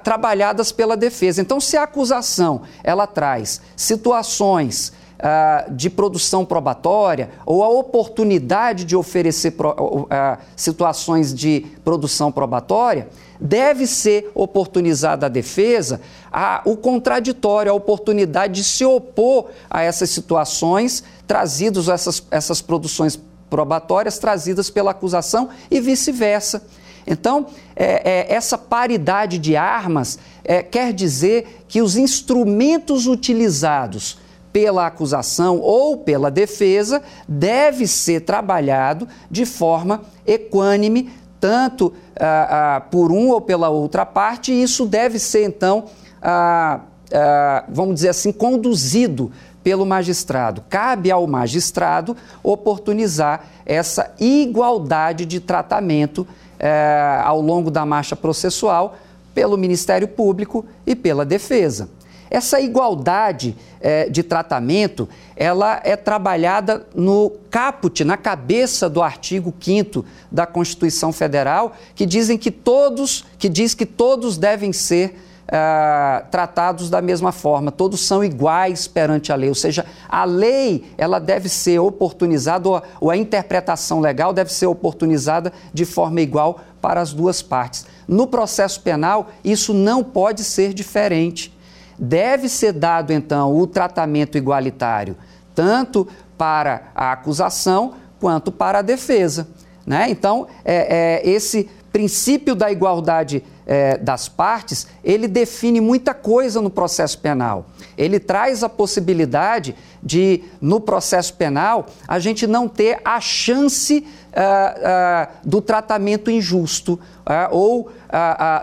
trabalhadas 0.03 0.73
pela 0.73 0.97
defesa. 0.97 1.41
Então, 1.41 1.61
se 1.61 1.77
a 1.77 1.85
acusação 1.85 2.63
ela 2.83 3.07
traz 3.07 3.61
situações 3.77 4.93
uh, 5.19 5.73
de 5.73 5.89
produção 5.91 6.45
probatória 6.45 7.31
ou 7.47 7.63
a 7.63 7.69
oportunidade 7.69 8.85
de 8.85 8.97
oferecer 8.97 9.53
pro, 9.53 10.09
situações 10.57 11.33
de 11.33 11.67
produção 11.85 12.33
probatória, 12.33 13.09
deve 13.41 13.87
ser 13.87 14.31
oportunizada 14.35 15.27
a 15.27 15.29
defesa 15.29 16.01
a, 16.33 16.61
o 16.65 16.77
contraditório, 16.77 17.71
a 17.71 17.75
oportunidade 17.75 18.55
de 18.55 18.65
se 18.65 18.85
opor 18.85 19.47
a 19.71 19.83
essas 19.83 20.11
situações 20.11 21.05
trazidas, 21.27 21.89
essas, 21.89 22.23
essas 22.31 22.61
produções 22.61 23.19
probatórias 23.51 24.19
trazidas 24.19 24.71
pela 24.71 24.91
acusação 24.91 25.49
e 25.71 25.81
vice-versa. 25.81 26.63
Então, 27.07 27.47
é, 27.75 28.29
é, 28.29 28.35
essa 28.35 28.59
paridade 28.59 29.39
de 29.39 29.57
armas 29.57 30.19
é, 30.45 30.63
quer 30.63 30.93
dizer 30.93 31.65
que 31.67 31.81
os 31.81 31.97
instrumentos 31.97 33.07
utilizados 33.07 34.19
pela 34.53 34.87
acusação 34.87 35.61
ou 35.61 35.99
pela 35.99 36.31
defesa 36.31 37.03
deve 37.27 37.87
ser 37.87 38.23
trabalhado 38.23 39.07
de 39.31 39.47
forma 39.47 40.03
equânime, 40.27 41.11
tanto 41.41 41.93
ah, 42.19 42.77
ah, 42.77 42.81
por 42.81 43.13
um 43.13 43.29
ou 43.29 43.41
pela 43.41 43.69
outra 43.69 44.05
parte, 44.05 44.53
e 44.53 44.63
isso 44.63 44.85
deve 44.85 45.19
ser, 45.19 45.45
então, 45.45 45.85
ah, 46.21 46.81
ah, 47.13 47.65
vamos 47.69 47.95
dizer 47.97 48.09
assim, 48.09 48.33
conduzido 48.33 49.31
pelo 49.69 49.85
magistrado. 49.85 50.65
Cabe 50.71 51.11
ao 51.11 51.27
magistrado 51.27 52.17
oportunizar 52.43 53.45
essa 53.67 54.15
igualdade 54.19 55.27
de 55.27 55.41
tratamento 55.41 56.27
eh, 56.59 57.21
ao 57.23 57.43
longo 57.43 57.71
da 57.71 57.85
marcha 57.85 58.17
processual 58.17 58.97
pelo 59.35 59.59
Ministério 59.59 60.09
Público 60.09 60.65
e 60.87 60.97
pela 60.97 61.23
defesa. 61.23 61.91
Essa 62.31 62.59
igualdade 62.63 63.55
é, 63.79 64.09
de 64.09 64.23
tratamento, 64.23 65.07
ela 65.37 65.83
é 65.85 65.97
trabalhada 65.97 66.87
no 66.95 67.31
caput, 67.51 68.05
na 68.05 68.17
cabeça 68.17 68.89
do 68.89 69.03
artigo 69.03 69.53
5 69.61 70.03
da 70.33 70.47
Constituição 70.47 71.13
Federal, 71.13 71.77
que 71.95 72.07
dizem 72.07 72.39
que 72.39 72.51
todos, 72.51 73.23
que 73.39 73.51
diz 73.51 73.75
que 73.75 73.85
todos 73.85 74.39
devem 74.39 74.73
ser 74.73 75.28
Uh, 75.49 76.29
tratados 76.31 76.91
da 76.91 77.01
mesma 77.01 77.33
forma, 77.33 77.73
todos 77.73 78.07
são 78.07 78.23
iguais 78.23 78.87
perante 78.87 79.33
a 79.33 79.35
lei, 79.35 79.49
ou 79.49 79.55
seja, 79.55 79.87
a 80.07 80.27
lei 80.27 80.93
ela 80.99 81.19
deve 81.19 81.49
ser 81.49 81.79
oportunizada, 81.79 82.69
ou 82.69 82.77
a, 82.77 82.83
ou 83.01 83.11
a 83.11 83.17
interpretação 83.17 83.99
legal 83.99 84.35
deve 84.35 84.53
ser 84.53 84.67
oportunizada 84.67 85.51
de 85.73 85.87
forma 85.87 86.21
igual 86.21 86.61
para 86.83 87.01
as 87.01 87.15
duas 87.15 87.41
partes. 87.41 87.87
No 88.07 88.27
processo 88.27 88.83
penal, 88.83 89.29
isso 89.43 89.73
não 89.73 90.05
pode 90.05 90.45
ser 90.45 90.75
diferente. 90.75 91.57
Deve 91.99 92.49
ser 92.49 92.73
dado, 92.73 93.11
então, 93.11 93.57
o 93.57 93.67
tratamento 93.67 94.37
igualitário, 94.37 95.17
tanto 95.55 96.07
para 96.37 96.91
a 96.95 97.13
acusação 97.13 97.95
quanto 98.21 98.53
para 98.53 98.81
a 98.81 98.83
defesa. 98.83 99.49
Né? 99.87 100.11
Então, 100.11 100.47
é, 100.65 101.23
é, 101.25 101.29
esse 101.29 101.69
princípio 101.91 102.55
da 102.55 102.71
igualdade 102.71 103.43
é, 103.69 103.99
das 103.99 104.31
partes, 104.31 104.87
ele 105.05 105.29
define 105.29 105.79
muita 105.79 106.15
coisa 106.15 106.63
no 106.63 106.71
processo 106.71 107.19
penal. 107.19 107.67
Ele 107.99 108.19
traz 108.19 108.65
a 108.65 108.69
possibilidade 108.69 109.77
de, 110.03 110.43
no 110.59 110.81
processo 110.81 111.35
penal, 111.35 111.87
a 112.07 112.19
gente 112.19 112.47
não 112.47 112.67
ter 112.67 112.99
a 113.05 113.21
chance 113.21 113.99
uh, 113.99 114.03
uh, 114.03 115.49
do 115.49 115.61
tratamento 115.61 116.31
injusto 116.31 116.95
uh, 116.95 117.55
ou 117.55 117.91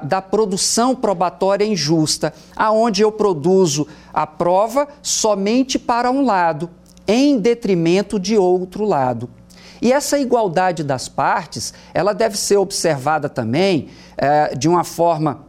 da 0.02 0.24
produção 0.24 0.96
probatória 0.96 1.64
injusta, 1.64 2.34
aonde 2.56 3.04
eu 3.04 3.12
produzo 3.12 3.88
a 4.12 4.26
prova 4.26 4.88
somente 5.04 5.78
para 5.78 6.10
um 6.10 6.26
lado, 6.26 6.68
em 7.08 7.38
detrimento 7.38 8.20
de 8.20 8.36
outro 8.36 8.84
lado. 8.84 9.30
E 9.86 9.94
essa 9.94 10.18
igualdade 10.18 10.84
das 10.84 11.08
partes, 11.08 11.72
ela 11.94 12.12
deve 12.12 12.36
ser 12.40 12.58
observada 12.58 13.30
também 13.30 13.90
eh, 14.18 14.56
de 14.56 14.68
uma 14.68 14.84
forma 14.84 15.46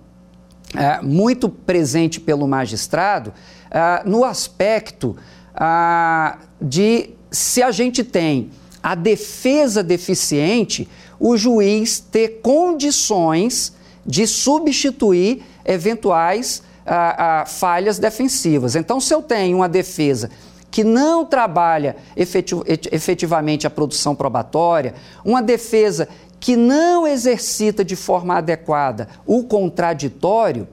eh, 0.76 1.00
muito 1.00 1.49
presente 1.49 2.21
pelo 2.21 2.47
magistrado 2.47 3.33
eh, 3.71 4.02
no 4.05 4.26
aspecto 4.26 5.16
ah, 5.55 6.37
de 6.61 7.14
se 7.31 7.62
a 7.62 7.71
gente 7.71 8.05
tem 8.05 8.50
a 8.83 8.95
defesa 8.95 9.83
deficiente, 9.83 10.87
o 11.19 11.35
juiz 11.38 11.99
ter 11.99 12.43
condições 12.43 13.73
de 14.05 14.26
substituir 14.26 15.45
eventuais 15.64 16.62
ah, 16.85 17.40
ah, 17.40 17.47
falhas 17.47 17.99
defensivas. 17.99 18.76
Então, 18.76 19.00
se 19.00 19.14
eu 19.14 19.23
tenho 19.23 19.57
uma 19.57 19.69
defesa 19.69 20.28
que 20.76 20.85
não 20.85 21.25
trabalha 21.25 21.97
efetivamente 22.14 23.66
a 23.66 23.71
produção 23.71 24.14
probatória, 24.14 24.92
uma 25.25 25.42
defesa 25.42 26.06
que 26.38 26.54
não 26.54 27.06
exercita 27.06 27.83
de 27.83 27.97
forma 27.97 28.37
adequada 28.37 29.09
o 29.25 29.45
contraditório, 29.45 30.68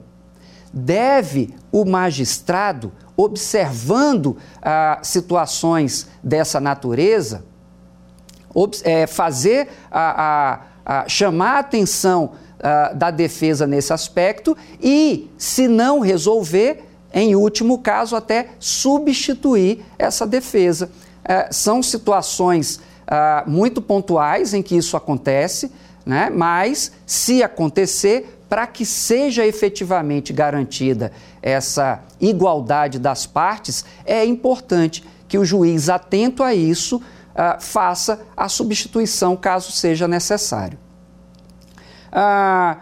deve 0.70 1.54
o 1.72 1.86
magistrado, 1.86 2.92
observando 3.16 4.36
ah, 4.60 4.98
situações 5.02 6.06
dessa 6.22 6.60
natureza, 6.60 7.42
é, 8.82 9.06
fazer 9.06 9.68
a, 9.90 10.60
a, 10.84 11.00
a, 11.00 11.08
chamar 11.08 11.56
a 11.56 11.58
atenção 11.60 12.32
uh, 12.58 12.94
da 12.94 13.10
defesa 13.10 13.66
nesse 13.66 13.90
aspecto 13.90 14.54
e, 14.82 15.30
se 15.38 15.66
não 15.66 16.00
resolver, 16.00 16.93
em 17.14 17.36
último 17.36 17.78
caso, 17.78 18.16
até 18.16 18.50
substituir 18.58 19.84
essa 19.98 20.26
defesa. 20.26 20.90
Uh, 21.24 21.54
são 21.54 21.82
situações 21.82 22.76
uh, 22.76 23.48
muito 23.48 23.80
pontuais 23.80 24.52
em 24.52 24.62
que 24.62 24.76
isso 24.76 24.96
acontece, 24.96 25.70
né? 26.04 26.28
mas, 26.30 26.92
se 27.06 27.42
acontecer, 27.42 28.38
para 28.48 28.66
que 28.66 28.84
seja 28.84 29.46
efetivamente 29.46 30.32
garantida 30.32 31.12
essa 31.40 32.02
igualdade 32.20 32.98
das 32.98 33.26
partes, 33.26 33.84
é 34.04 34.24
importante 34.24 35.04
que 35.26 35.38
o 35.38 35.44
juiz, 35.44 35.88
atento 35.88 36.42
a 36.42 36.54
isso, 36.54 36.96
uh, 36.96 37.60
faça 37.60 38.20
a 38.36 38.48
substituição 38.48 39.36
caso 39.36 39.72
seja 39.72 40.06
necessário. 40.06 40.78
Uh, 42.12 42.78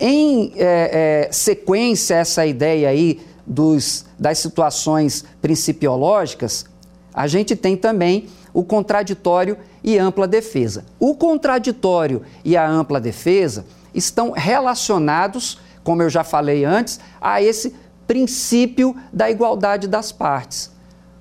em 0.00 0.52
é, 0.56 1.26
é, 1.28 1.32
sequência 1.32 2.16
a 2.16 2.20
essa 2.20 2.46
ideia 2.46 2.88
aí 2.88 3.20
dos, 3.46 4.06
das 4.18 4.38
situações 4.38 5.24
principiológicas, 5.42 6.64
a 7.12 7.26
gente 7.26 7.54
tem 7.54 7.76
também 7.76 8.28
o 8.54 8.64
contraditório 8.64 9.56
e 9.84 9.98
ampla 9.98 10.26
defesa. 10.26 10.84
O 10.98 11.14
contraditório 11.14 12.22
e 12.44 12.56
a 12.56 12.68
ampla 12.68 13.00
defesa 13.00 13.66
estão 13.94 14.30
relacionados, 14.30 15.58
como 15.84 16.02
eu 16.02 16.08
já 16.10 16.24
falei 16.24 16.64
antes, 16.64 16.98
a 17.20 17.42
esse 17.42 17.74
princípio 18.06 18.96
da 19.12 19.30
igualdade 19.30 19.86
das 19.86 20.12
partes. 20.12 20.70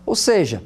Ou 0.05 0.15
seja, 0.15 0.63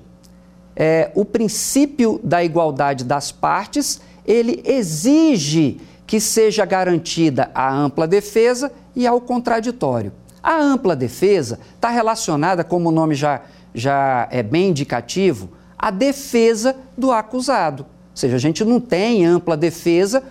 é, 0.75 1.11
o 1.15 1.25
princípio 1.25 2.19
da 2.23 2.43
igualdade 2.43 3.03
das 3.03 3.31
partes, 3.31 4.01
ele 4.25 4.61
exige 4.65 5.81
que 6.13 6.19
seja 6.19 6.63
garantida 6.63 7.49
a 7.55 7.73
ampla 7.73 8.07
defesa 8.07 8.71
e 8.95 9.07
ao 9.07 9.19
contraditório. 9.19 10.13
A 10.43 10.61
ampla 10.61 10.95
defesa 10.95 11.59
está 11.73 11.89
relacionada, 11.89 12.63
como 12.63 12.89
o 12.89 12.91
nome 12.91 13.15
já, 13.15 13.41
já 13.73 14.27
é 14.29 14.43
bem 14.43 14.69
indicativo, 14.69 15.49
à 15.75 15.89
defesa 15.89 16.75
do 16.95 17.11
acusado. 17.11 17.81
Ou 17.81 17.87
seja, 18.13 18.35
a 18.35 18.39
gente 18.39 18.63
não 18.63 18.79
tem 18.79 19.25
ampla 19.25 19.57
defesa 19.57 20.21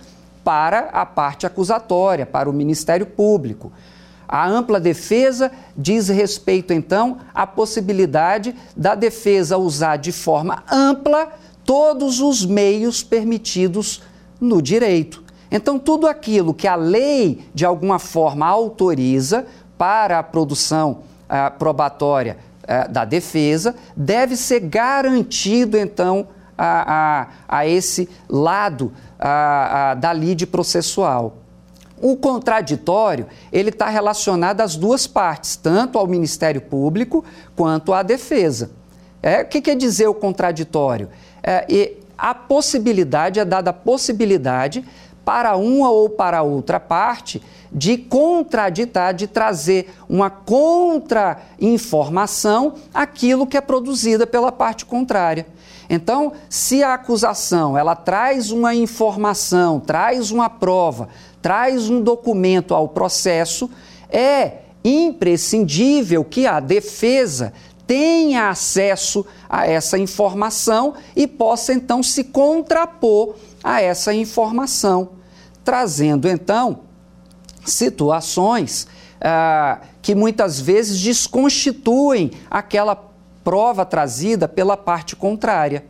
para 0.41 0.87
a 0.93 1.05
parte 1.05 1.45
acusatória, 1.45 2.25
para 2.25 2.49
o 2.49 2.53
Ministério 2.53 3.05
Público. 3.05 3.69
A 4.25 4.47
ampla 4.47 4.79
defesa 4.79 5.51
diz 5.75 6.07
respeito, 6.07 6.71
então, 6.71 7.17
à 7.35 7.45
possibilidade 7.45 8.55
da 8.73 8.95
defesa 8.95 9.57
usar 9.57 9.97
de 9.97 10.13
forma 10.13 10.63
ampla 10.71 11.33
todos 11.65 12.21
os 12.21 12.45
meios 12.45 13.03
permitidos 13.03 14.01
no 14.39 14.61
direito. 14.61 15.22
Então, 15.53 15.77
tudo 15.77 16.07
aquilo 16.07 16.51
que 16.51 16.67
a 16.67 16.75
lei, 16.75 17.45
de 17.53 17.63
alguma 17.63 17.99
forma, 17.99 18.43
autoriza 18.47 19.45
para 19.77 20.17
a 20.17 20.23
produção 20.23 21.01
ah, 21.29 21.51
probatória 21.51 22.39
ah, 22.67 22.87
da 22.87 23.05
defesa, 23.05 23.75
deve 23.95 24.35
ser 24.35 24.61
garantido, 24.61 25.77
então, 25.77 26.27
a, 26.57 27.27
a, 27.47 27.59
a 27.59 27.67
esse 27.67 28.09
lado 28.27 28.93
a, 29.19 29.91
a, 29.91 29.93
da 29.93 30.11
lide 30.11 30.47
processual. 30.47 31.37
O 32.01 32.17
contraditório, 32.17 33.27
ele 33.51 33.69
está 33.69 33.89
relacionado 33.89 34.61
às 34.61 34.75
duas 34.75 35.05
partes, 35.05 35.55
tanto 35.55 35.99
ao 35.99 36.07
Ministério 36.07 36.61
Público 36.61 37.23
quanto 37.55 37.93
à 37.93 38.01
defesa. 38.01 38.71
É, 39.21 39.43
o 39.43 39.45
que 39.45 39.61
quer 39.61 39.75
dizer 39.75 40.07
o 40.07 40.15
contraditório? 40.15 41.09
É, 41.43 41.63
e 41.69 41.97
a 42.17 42.33
possibilidade, 42.33 43.39
é 43.39 43.45
dada 43.45 43.71
a 43.71 43.73
possibilidade 43.73 44.83
para 45.23 45.55
uma 45.55 45.89
ou 45.89 46.09
para 46.09 46.43
outra 46.43 46.79
parte 46.79 47.41
de 47.71 47.97
contraditar, 47.97 49.13
de 49.13 49.25
trazer 49.25 49.95
uma 50.07 50.29
contra-informação 50.29 52.75
àquilo 52.93 53.47
que 53.47 53.57
é 53.57 53.61
produzida 53.61 54.27
pela 54.27 54.51
parte 54.51 54.85
contrária. 54.85 55.47
Então, 55.89 56.33
se 56.49 56.83
a 56.83 56.93
acusação 56.93 57.77
ela 57.77 57.95
traz 57.95 58.51
uma 58.51 58.75
informação, 58.75 59.79
traz 59.79 60.31
uma 60.31 60.49
prova, 60.49 61.09
traz 61.41 61.89
um 61.89 62.01
documento 62.01 62.73
ao 62.73 62.87
processo, 62.87 63.69
é 64.09 64.59
imprescindível 64.83 66.23
que 66.23 66.45
a 66.45 66.59
defesa 66.59 67.53
tenha 67.85 68.49
acesso 68.49 69.25
a 69.49 69.67
essa 69.67 69.97
informação 69.97 70.93
e 71.15 71.27
possa 71.27 71.73
então 71.73 72.01
se 72.01 72.23
contrapor 72.23 73.35
a 73.63 73.81
essa 73.81 74.13
informação, 74.13 75.09
trazendo 75.63 76.27
então 76.27 76.81
situações 77.65 78.87
ah, 79.21 79.79
que 80.01 80.13
muitas 80.13 80.59
vezes 80.59 80.99
desconstituem 80.99 82.31
aquela 82.49 82.95
prova 83.43 83.85
trazida 83.85 84.47
pela 84.47 84.77
parte 84.77 85.15
contrária. 85.15 85.85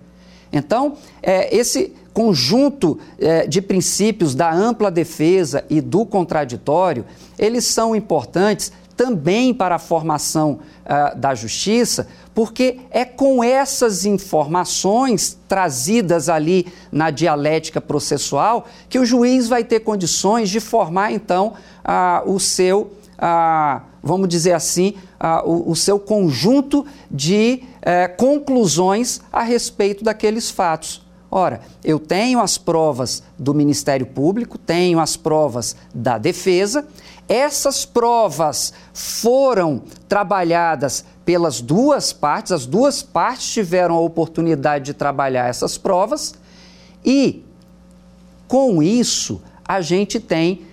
Então, 0.51 0.97
é, 1.21 1.56
esse 1.56 1.93
conjunto 2.13 2.99
é, 3.17 3.47
de 3.47 3.60
princípios 3.60 4.36
da 4.36 4.53
ampla 4.53 4.91
defesa 4.91 5.65
e 5.67 5.82
do 5.82 6.06
contraditório, 6.06 7.06
eles 7.39 7.65
são 7.65 7.95
importantes 7.95 8.71
também 8.95 9.53
para 9.53 9.75
a 9.75 9.79
formação 9.79 10.60
uh, 10.86 11.17
da 11.17 11.34
justiça, 11.36 12.08
porque 12.34 12.79
é 12.91 13.06
com 13.06 13.43
essas 13.43 14.06
informações 14.06 15.38
trazidas 15.47 16.29
ali 16.29 16.67
na 16.91 17.12
dialética 17.12 17.79
processual 17.79 18.65
que 18.89 18.99
o 18.99 19.06
juiz 19.06 19.47
vai 19.47 19.63
ter 19.63 19.82
condições 19.82 20.49
de 20.49 20.60
formar 20.60 21.12
então 21.12 21.53
uh, 21.84 22.32
o 22.32 22.39
seu 22.39 22.91
ah, 23.25 23.84
vamos 24.01 24.27
dizer 24.27 24.51
assim, 24.51 24.95
o, 25.45 25.71
o, 25.71 25.75
seu 25.77 25.97
conjunto 25.97 26.86
de 27.10 27.63
eh, 27.82 28.10
conclusões 28.10 29.21
a 29.32 29.43
respeito 29.43 30.03
daqueles 30.03 30.49
fatos. 30.49 31.03
Ora, 31.36 31.62
eu 31.84 31.97
tenho 31.97 32.39
as 32.39 32.60
provas 32.60 33.23
do 33.39 33.53
Ministério 33.53 34.06
Público, 34.06 34.58
tenho 34.58 34.99
as 34.99 35.17
provas 35.17 35.75
da 35.91 36.19
defesa, 36.19 36.86
essas 37.27 37.86
provas 37.86 38.73
foram 38.93 39.83
trabalhadas 40.07 41.05
pelas 41.25 41.62
duas 41.62 42.12
partes, 42.12 42.51
as 42.51 42.65
duas 42.65 43.01
partes 43.01 43.51
tiveram 43.51 43.95
a 43.95 43.99
oportunidade 43.99 44.86
de 44.86 44.93
trabalhar 44.93 45.47
essas 45.47 45.77
provas 45.77 46.33
e, 47.03 47.43
com 48.47 48.83
isso, 48.83 49.41
a 49.65 49.81
gente 49.81 50.19
tem, 50.19 50.65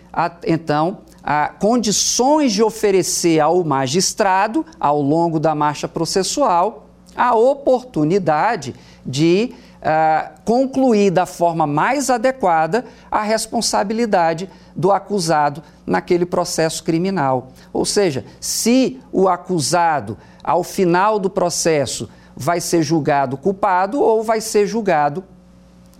então, 0.46 0.98
a, 1.22 1.48
condições 1.48 2.52
de 2.52 2.62
oferecer 2.62 3.40
ao 3.40 3.62
magistrado, 3.62 4.66
ao 4.78 5.00
longo 5.00 5.38
da 5.38 5.54
marcha 5.54 5.86
processual, 5.86 6.86
a 7.16 7.34
oportunidade 7.34 8.74
de 9.04 9.54
uh, 9.80 10.30
concluir 10.44 11.10
da 11.10 11.26
forma 11.26 11.66
mais 11.66 12.10
adequada 12.10 12.84
a 13.10 13.22
responsabilidade 13.22 14.48
do 14.74 14.92
acusado 14.92 15.62
naquele 15.86 16.24
processo 16.24 16.82
criminal. 16.84 17.48
Ou 17.72 17.84
seja, 17.84 18.24
se 18.40 19.00
o 19.12 19.28
acusado, 19.28 20.16
ao 20.42 20.62
final 20.62 21.18
do 21.18 21.28
processo, 21.28 22.08
vai 22.36 22.60
ser 22.60 22.82
julgado 22.82 23.36
culpado 23.36 24.00
ou 24.00 24.22
vai 24.22 24.40
ser 24.40 24.66
julgado 24.66 25.24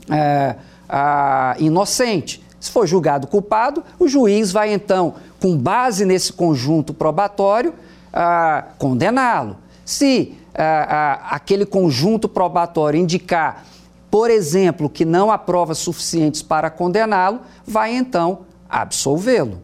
uh, 0.08 0.58
uh, 0.88 1.62
inocente. 1.62 2.42
Se 2.60 2.70
for 2.70 2.86
julgado 2.86 3.26
culpado, 3.26 3.82
o 3.98 4.06
juiz 4.06 4.52
vai 4.52 4.72
então, 4.72 5.14
com 5.40 5.56
base 5.56 6.04
nesse 6.04 6.30
conjunto 6.32 6.92
probatório, 6.92 7.72
ah, 8.12 8.66
condená-lo. 8.76 9.56
Se 9.82 10.36
ah, 10.54 10.86
ah, 11.30 11.36
aquele 11.36 11.64
conjunto 11.64 12.28
probatório 12.28 13.00
indicar, 13.00 13.64
por 14.10 14.30
exemplo, 14.30 14.90
que 14.90 15.06
não 15.06 15.30
há 15.30 15.38
provas 15.38 15.78
suficientes 15.78 16.42
para 16.42 16.68
condená-lo, 16.68 17.40
vai 17.66 17.94
então 17.94 18.40
absolvê-lo. 18.70 19.62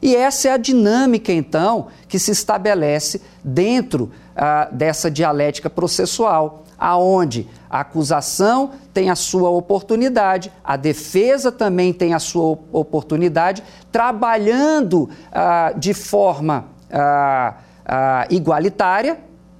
E 0.00 0.14
essa 0.14 0.48
é 0.48 0.52
a 0.52 0.56
dinâmica, 0.56 1.32
então, 1.32 1.88
que 2.06 2.18
se 2.18 2.30
estabelece 2.30 3.22
dentro 3.42 4.12
ah, 4.36 4.68
dessa 4.70 5.10
dialética 5.10 5.70
processual 5.70 6.64
aonde 6.78 7.48
a 7.70 7.80
acusação 7.80 8.72
tem 8.92 9.08
a 9.08 9.16
sua 9.16 9.48
oportunidade, 9.48 10.52
a 10.62 10.76
defesa 10.76 11.50
também 11.50 11.92
tem 11.92 12.14
a 12.14 12.18
sua 12.18 12.58
oportunidade, 12.72 13.62
trabalhando 13.90 15.08
ah, 15.32 15.72
de 15.76 15.94
forma 15.94 16.66
ah, 16.90 17.54
ah, 17.86 18.26
igualitária 18.28 19.18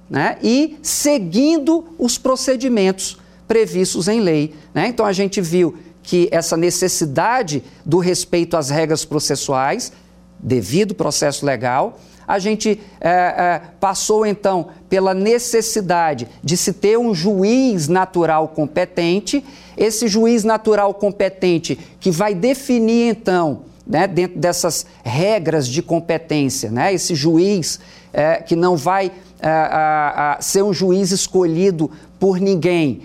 né, 0.09 0.37
e 0.41 0.77
seguindo 0.81 1.85
os 1.97 2.17
procedimentos 2.17 3.17
previstos 3.47 4.07
em 4.07 4.19
lei. 4.19 4.55
Né? 4.73 4.87
Então 4.87 5.05
a 5.05 5.13
gente 5.13 5.41
viu 5.41 5.77
que 6.05 6.29
essa 6.31 6.55
necessidade 6.55 7.63
do 7.83 7.97
respeito 7.97 8.55
às 8.55 8.69
regras 8.69 9.03
processuais, 9.03 9.91
devido 10.39 10.93
processo 10.93 11.45
legal, 11.45 11.99
a 12.27 12.39
gente 12.39 12.79
é, 12.99 13.09
é, 13.09 13.61
passou 13.79 14.25
então 14.25 14.67
pela 14.89 15.13
necessidade 15.13 16.27
de 16.43 16.57
se 16.57 16.73
ter 16.73 16.97
um 16.97 17.13
juiz 17.13 17.87
natural 17.87 18.47
competente, 18.47 19.43
esse 19.77 20.07
juiz 20.07 20.43
natural 20.43 20.93
competente 20.93 21.77
que 21.99 22.09
vai 22.09 22.33
definir 22.33 23.09
então, 23.09 23.63
né, 23.85 24.07
dentro 24.07 24.39
dessas 24.39 24.85
regras 25.03 25.67
de 25.67 25.81
competência, 25.83 26.71
né, 26.71 26.93
esse 26.93 27.13
juiz 27.13 27.79
é, 28.11 28.37
que 28.37 28.55
não 28.55 28.75
vai 28.75 29.11
é, 29.39 30.37
ser 30.41 30.63
um 30.63 30.73
juiz 30.73 31.11
escolhido 31.11 31.91
por 32.19 32.39
ninguém, 32.39 33.03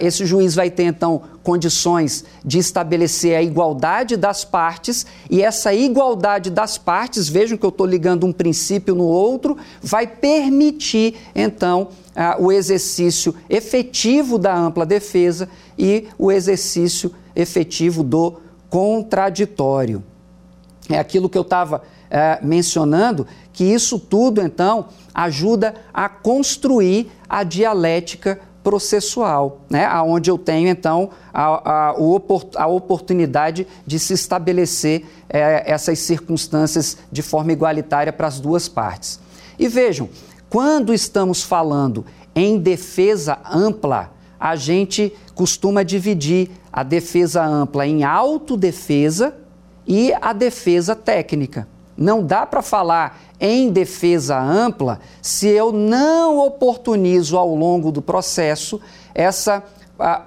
esse 0.00 0.24
juiz 0.24 0.54
vai 0.54 0.70
ter, 0.70 0.84
então, 0.84 1.22
condições 1.42 2.24
de 2.44 2.58
estabelecer 2.58 3.36
a 3.36 3.42
igualdade 3.42 4.16
das 4.16 4.44
partes, 4.44 5.06
e 5.30 5.42
essa 5.42 5.74
igualdade 5.74 6.50
das 6.50 6.78
partes, 6.78 7.28
vejam 7.28 7.58
que 7.58 7.66
eu 7.66 7.70
estou 7.70 7.86
ligando 7.86 8.26
um 8.26 8.32
princípio 8.32 8.94
no 8.94 9.04
outro, 9.04 9.56
vai 9.82 10.06
permitir, 10.06 11.16
então, 11.34 11.88
uh, 12.16 12.42
o 12.42 12.50
exercício 12.50 13.34
efetivo 13.48 14.38
da 14.38 14.56
ampla 14.56 14.86
defesa 14.86 15.48
e 15.76 16.08
o 16.18 16.32
exercício 16.32 17.14
efetivo 17.36 18.02
do 18.02 18.40
contraditório. 18.70 20.02
É 20.88 20.98
aquilo 20.98 21.28
que 21.28 21.36
eu 21.36 21.42
estava 21.42 21.82
eh, 22.10 22.38
mencionando, 22.42 23.26
que 23.52 23.64
isso 23.64 23.98
tudo, 23.98 24.40
então, 24.40 24.86
ajuda 25.14 25.74
a 25.92 26.08
construir 26.08 27.10
a 27.28 27.42
dialética 27.42 28.40
processual, 28.68 29.62
né? 29.70 29.90
onde 30.02 30.30
eu 30.30 30.36
tenho, 30.36 30.68
então, 30.68 31.08
a, 31.32 31.88
a, 31.88 31.94
a 32.56 32.66
oportunidade 32.66 33.66
de 33.86 33.98
se 33.98 34.12
estabelecer 34.12 35.06
é, 35.26 35.72
essas 35.72 36.00
circunstâncias 36.00 36.98
de 37.10 37.22
forma 37.22 37.50
igualitária 37.50 38.12
para 38.12 38.26
as 38.26 38.38
duas 38.38 38.68
partes. 38.68 39.20
E 39.58 39.68
vejam, 39.68 40.10
quando 40.50 40.92
estamos 40.92 41.42
falando 41.42 42.04
em 42.34 42.58
defesa 42.58 43.38
ampla, 43.50 44.12
a 44.38 44.54
gente 44.54 45.16
costuma 45.34 45.82
dividir 45.82 46.50
a 46.70 46.82
defesa 46.82 47.42
ampla 47.42 47.86
em 47.86 48.04
autodefesa 48.04 49.34
e 49.86 50.12
a 50.20 50.34
defesa 50.34 50.94
técnica. 50.94 51.66
Não 51.96 52.22
dá 52.22 52.44
para 52.44 52.60
falar 52.60 53.18
em 53.40 53.70
defesa 53.70 54.38
ampla 54.38 55.00
se 55.22 55.48
eu 55.48 55.72
não 55.72 56.38
oportunizo 56.38 57.36
ao 57.36 57.54
longo 57.54 57.92
do 57.92 58.02
processo 58.02 58.80
essa 59.14 59.62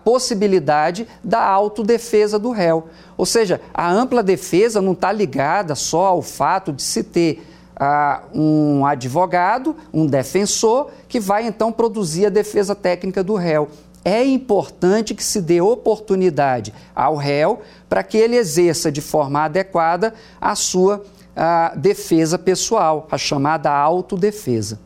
possibilidade 0.03 1.07
da 1.23 1.41
autodefesa 1.41 2.37
do 2.37 2.51
réu. 2.51 2.87
Ou 3.17 3.25
seja, 3.25 3.61
a 3.73 3.89
ampla 3.89 4.21
defesa 4.21 4.81
não 4.81 4.91
está 4.91 5.11
ligada 5.11 5.75
só 5.75 6.07
ao 6.07 6.21
fato 6.21 6.73
de 6.73 6.81
se 6.81 7.03
ter 7.03 7.41
uh, 7.79 8.37
um 8.37 8.85
advogado, 8.85 9.75
um 9.93 10.05
defensor, 10.05 10.91
que 11.07 11.19
vai 11.19 11.47
então 11.47 11.71
produzir 11.71 12.25
a 12.25 12.29
defesa 12.29 12.75
técnica 12.75 13.23
do 13.23 13.35
réu. 13.35 13.69
É 14.03 14.23
importante 14.25 15.13
que 15.13 15.23
se 15.23 15.39
dê 15.39 15.61
oportunidade 15.61 16.73
ao 16.95 17.15
réu 17.15 17.61
para 17.87 18.03
que 18.03 18.17
ele 18.17 18.35
exerça 18.35 18.91
de 18.91 18.99
forma 18.99 19.43
adequada 19.43 20.13
a 20.39 20.55
sua 20.55 21.03
a 21.35 21.73
defesa 21.75 22.37
pessoal, 22.37 23.07
a 23.11 23.17
chamada 23.17 23.71
autodefesa. 23.71 24.79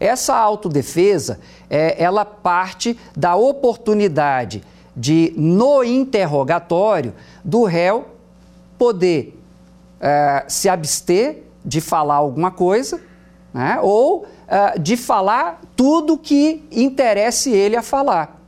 Essa 0.00 0.34
autodefesa, 0.34 1.38
é, 1.70 2.02
ela 2.02 2.24
parte 2.24 2.98
da 3.16 3.36
oportunidade 3.36 4.62
de, 4.96 5.32
no 5.36 5.84
interrogatório, 5.84 7.14
do 7.44 7.64
réu 7.64 8.08
poder 8.76 9.38
é, 10.00 10.44
se 10.48 10.68
abster 10.68 11.44
de 11.64 11.80
falar 11.80 12.16
alguma 12.16 12.50
coisa, 12.50 13.00
né, 13.54 13.78
ou 13.80 14.26
é, 14.48 14.78
de 14.78 14.96
falar 14.96 15.60
tudo 15.76 16.18
que 16.18 16.64
interesse 16.72 17.52
ele 17.52 17.76
a 17.76 17.82
falar. 17.82 18.40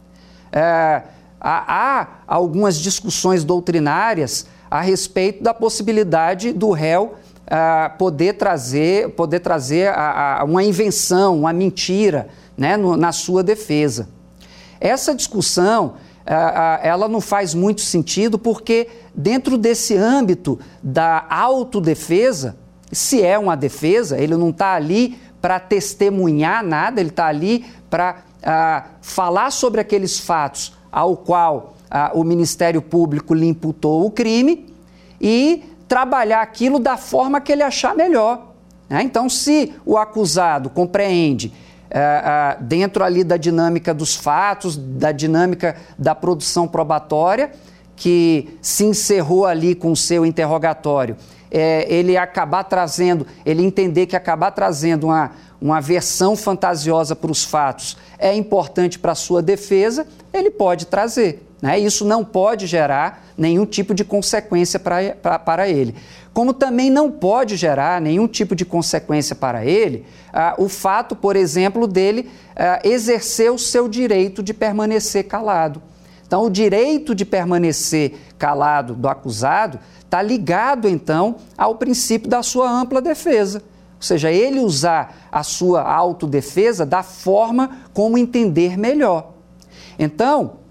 É, 0.51 1.03
há, 1.41 2.01
há 2.01 2.09
algumas 2.27 2.77
discussões 2.77 3.45
doutrinárias 3.45 4.47
a 4.75 4.81
respeito 4.81 5.41
da 5.41 5.55
possibilidade 5.55 6.53
do 6.53 6.73
réu 6.73 7.15
uh, 7.47 7.97
poder 7.97 8.33
trazer, 8.33 9.11
poder 9.11 9.39
trazer 9.39 9.91
a, 9.91 10.41
a 10.41 10.45
uma 10.45 10.65
invenção, 10.65 11.39
uma 11.39 11.53
mentira 11.53 12.27
né, 12.59 12.77
no, 12.77 12.97
na 12.97 13.13
sua 13.13 13.45
defesa. 13.45 14.09
Essa 14.81 15.15
discussão 15.15 15.95
uh, 16.27 16.81
ela 16.83 17.07
não 17.07 17.21
faz 17.21 17.55
muito 17.55 17.83
sentido 17.83 18.37
porque 18.37 18.89
dentro 19.15 19.57
desse 19.57 19.97
âmbito 19.97 20.59
da 20.83 21.25
autodefesa, 21.31 22.57
se 22.91 23.23
é 23.23 23.39
uma 23.39 23.57
defesa, 23.57 24.19
ele 24.19 24.37
não 24.37 24.51
está 24.51 24.73
ali 24.75 25.17
para 25.41 25.61
testemunhar 25.61 26.65
nada, 26.65 27.01
ele 27.01 27.11
está 27.11 27.27
ali 27.27 27.65
para 27.89 28.25
falar 29.01 29.53
sobre 29.53 29.81
aqueles 29.81 30.19
fatos 30.19 30.77
ao 30.91 31.17
qual 31.17 31.74
o 32.15 32.25
Ministério 32.25 32.83
Público 32.83 33.35
lhe 33.35 33.47
imputou 33.47 34.05
o 34.05 34.11
crime 34.11 34.67
e 35.21 35.63
trabalhar 35.89 36.43
aquilo 36.43 36.79
da 36.79 36.97
forma 36.97 37.41
que 37.41 37.53
ele 37.53 37.63
achar 37.63 37.95
melhor. 37.95 38.55
Né? 38.89 39.03
Então, 39.03 39.29
se 39.29 39.73
o 39.85 39.97
acusado 39.97 40.69
compreende 40.69 41.53
ah, 41.91 42.57
ah, 42.57 42.57
dentro 42.61 43.05
ali 43.05 43.23
da 43.23 43.37
dinâmica 43.37 43.95
dos 43.95 44.17
fatos, 44.17 44.77
da 44.77 45.13
dinâmica 45.13 45.77
da 45.99 46.15
produção 46.15 46.67
probatória, 46.67 47.53
que 47.95 48.59
se 48.61 48.85
encerrou 48.85 49.47
ali 49.47 49.75
com 49.75 49.93
o 49.93 49.97
seu 49.97 50.27
interrogatório, 50.27 51.17
é, 51.51 51.87
ele 51.89 52.17
acabar 52.17 52.65
trazendo, 52.65 53.25
ele 53.47 53.63
entender 53.63 54.07
que 54.07 54.17
acabar 54.17 54.51
trazendo 54.51 55.07
uma, 55.07 55.31
uma 55.61 55.81
versão 55.81 56.35
fantasiosa 56.35 57.15
para 57.15 57.31
os 57.31 57.45
fatos 57.45 57.97
é 58.19 58.35
importante 58.35 58.99
para 58.99 59.13
a 59.13 59.15
sua 59.15 59.41
defesa, 59.41 60.05
ele 60.33 60.51
pode 60.51 60.87
trazer. 60.87 61.47
Né? 61.65 61.79
Isso 61.79 62.05
não 62.05 62.23
pode 62.23 62.67
gerar 62.67 63.25
nenhum 63.39 63.65
tipo 63.65 63.95
de 63.95 64.05
consequência 64.05 64.79
pra, 64.79 65.15
pra, 65.15 65.39
para 65.39 65.67
ele. 65.67 65.95
Como 66.35 66.53
também 66.53 66.91
não 66.91 67.11
pode 67.11 67.57
gerar 67.57 68.03
nenhum 68.03 68.29
tipo 68.29 68.55
de 68.55 68.67
consequência 68.67 69.35
para 69.35 69.65
ele 69.65 70.05
ah, 70.31 70.55
o 70.59 70.69
fato, 70.69 71.17
por 71.17 71.37
exemplo, 71.37 71.87
dele 71.87 72.31
ah, 72.55 72.81
exercer 72.85 73.51
o 73.51 73.59
seu 73.59 73.89
direito 73.89 74.43
de 74.43 74.53
permanecer 74.53 75.27
calado. 75.27 75.81
Então, 76.27 76.45
o 76.45 76.51
direito 76.51 77.15
de 77.15 77.25
permanecer 77.25 78.13
calado 78.39 78.93
do 78.93 79.09
acusado 79.09 79.79
está 80.01 80.21
ligado, 80.21 80.87
então, 80.87 81.37
ao 81.57 81.77
princípio 81.77 82.29
da 82.29 82.43
sua 82.43 82.71
ampla 82.71 83.01
defesa. 83.01 83.63
Ou 83.97 84.03
seja, 84.03 84.31
ele 84.31 84.61
usar 84.61 85.29
a 85.33 85.43
sua 85.43 85.81
autodefesa 85.81 86.85
da 86.85 87.03
forma 87.03 87.79
como 87.95 88.19
entender 88.19 88.77
melhor. 88.77 89.33
Então, 89.99 90.64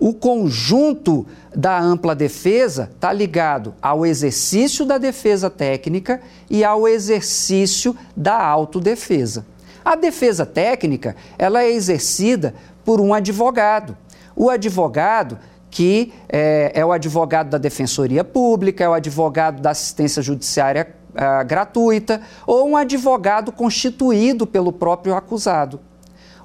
o 0.00 0.14
conjunto 0.14 1.26
da 1.54 1.78
ampla 1.78 2.14
defesa 2.14 2.90
está 2.94 3.12
ligado 3.12 3.74
ao 3.82 4.06
exercício 4.06 4.86
da 4.86 4.96
defesa 4.96 5.50
técnica 5.50 6.22
e 6.48 6.64
ao 6.64 6.88
exercício 6.88 7.94
da 8.16 8.42
autodefesa. 8.42 9.44
A 9.84 9.94
defesa 9.94 10.46
técnica 10.46 11.14
ela 11.38 11.62
é 11.62 11.70
exercida 11.70 12.54
por 12.82 12.98
um 12.98 13.12
advogado. 13.12 13.94
O 14.34 14.48
advogado 14.48 15.38
que 15.70 16.12
é, 16.28 16.72
é 16.74 16.84
o 16.84 16.92
advogado 16.92 17.50
da 17.50 17.58
Defensoria 17.58 18.24
Pública, 18.24 18.82
é 18.82 18.88
o 18.88 18.94
advogado 18.94 19.60
da 19.60 19.70
assistência 19.70 20.22
judiciária 20.22 20.94
é, 21.14 21.44
gratuita 21.44 22.22
ou 22.46 22.68
um 22.68 22.76
advogado 22.76 23.52
constituído 23.52 24.46
pelo 24.46 24.72
próprio 24.72 25.14
acusado. 25.14 25.78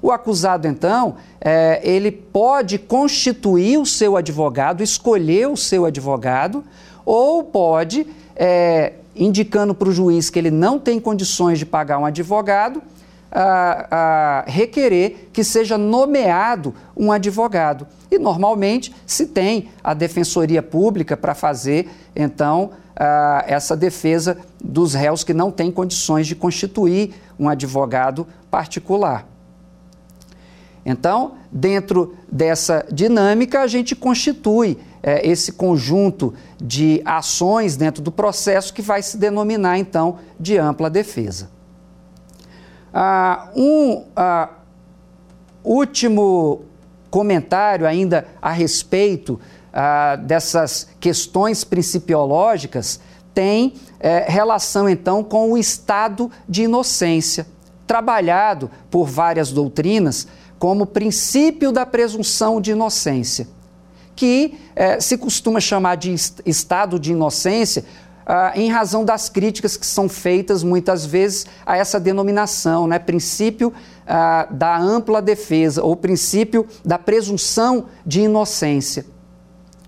O 0.02 0.10
acusado, 0.10 0.68
então, 0.68 1.16
é, 1.40 1.80
ele 1.82 2.10
pode 2.10 2.78
constituir 2.78 3.78
o 3.78 3.86
seu 3.86 4.16
advogado, 4.16 4.82
escolher 4.82 5.48
o 5.48 5.56
seu 5.56 5.84
advogado, 5.84 6.62
ou 7.04 7.42
pode, 7.44 8.06
é, 8.34 8.94
indicando 9.14 9.74
para 9.74 9.88
o 9.88 9.92
juiz 9.92 10.28
que 10.28 10.38
ele 10.38 10.50
não 10.50 10.78
tem 10.78 11.00
condições 11.00 11.58
de 11.58 11.66
pagar 11.66 11.98
um 11.98 12.04
advogado, 12.04 12.82
a, 13.30 13.86
a 13.90 14.44
requerer 14.50 15.28
que 15.32 15.44
seja 15.44 15.76
nomeado 15.76 16.74
um 16.96 17.12
advogado. 17.12 17.86
E 18.10 18.18
normalmente 18.18 18.94
se 19.06 19.26
tem 19.26 19.68
a 19.82 19.92
defensoria 19.92 20.62
pública 20.62 21.16
para 21.16 21.34
fazer, 21.34 21.88
então, 22.14 22.70
a, 22.94 23.44
essa 23.46 23.76
defesa 23.76 24.38
dos 24.62 24.94
réus 24.94 25.22
que 25.22 25.34
não 25.34 25.50
têm 25.50 25.70
condições 25.70 26.26
de 26.26 26.34
constituir 26.34 27.14
um 27.38 27.48
advogado 27.48 28.26
particular. 28.50 29.26
Então, 30.88 31.32
dentro 31.50 32.14
dessa 32.30 32.86
dinâmica, 32.92 33.60
a 33.60 33.66
gente 33.66 33.96
constitui 33.96 34.78
é, 35.02 35.28
esse 35.28 35.50
conjunto 35.50 36.32
de 36.62 37.02
ações 37.04 37.76
dentro 37.76 38.00
do 38.00 38.12
processo 38.12 38.72
que 38.72 38.80
vai 38.80 39.02
se 39.02 39.18
denominar, 39.18 39.78
então, 39.78 40.20
de 40.38 40.56
ampla 40.56 40.88
defesa. 40.88 41.50
Ah, 42.94 43.50
um 43.56 44.04
ah, 44.14 44.48
último 45.64 46.62
comentário 47.10 47.84
ainda 47.84 48.28
a 48.40 48.52
respeito 48.52 49.40
ah, 49.72 50.14
dessas 50.14 50.88
questões 51.00 51.64
principiológicas 51.64 53.00
tem 53.34 53.74
é, 53.98 54.24
relação, 54.28 54.88
então, 54.88 55.24
com 55.24 55.52
o 55.52 55.58
estado 55.58 56.30
de 56.48 56.62
inocência, 56.62 57.44
trabalhado 57.86 58.70
por 58.90 59.06
várias 59.06 59.50
doutrinas 59.50 60.26
como 60.58 60.86
princípio 60.86 61.72
da 61.72 61.84
presunção 61.84 62.60
de 62.60 62.72
inocência, 62.72 63.46
que 64.14 64.58
eh, 64.74 65.00
se 65.00 65.18
costuma 65.18 65.60
chamar 65.60 65.96
de 65.96 66.14
estado 66.46 66.98
de 66.98 67.12
inocência 67.12 67.84
ah, 68.26 68.52
em 68.56 68.68
razão 68.68 69.04
das 69.04 69.28
críticas 69.28 69.76
que 69.76 69.86
são 69.86 70.08
feitas 70.08 70.64
muitas 70.64 71.06
vezes 71.06 71.46
a 71.64 71.76
essa 71.76 72.00
denominação, 72.00 72.88
né? 72.88 72.98
princípio 72.98 73.72
ah, 74.04 74.48
da 74.50 74.76
ampla 74.76 75.22
defesa 75.22 75.84
ou 75.84 75.94
princípio 75.94 76.66
da 76.84 76.98
presunção 76.98 77.86
de 78.04 78.22
inocência. 78.22 79.06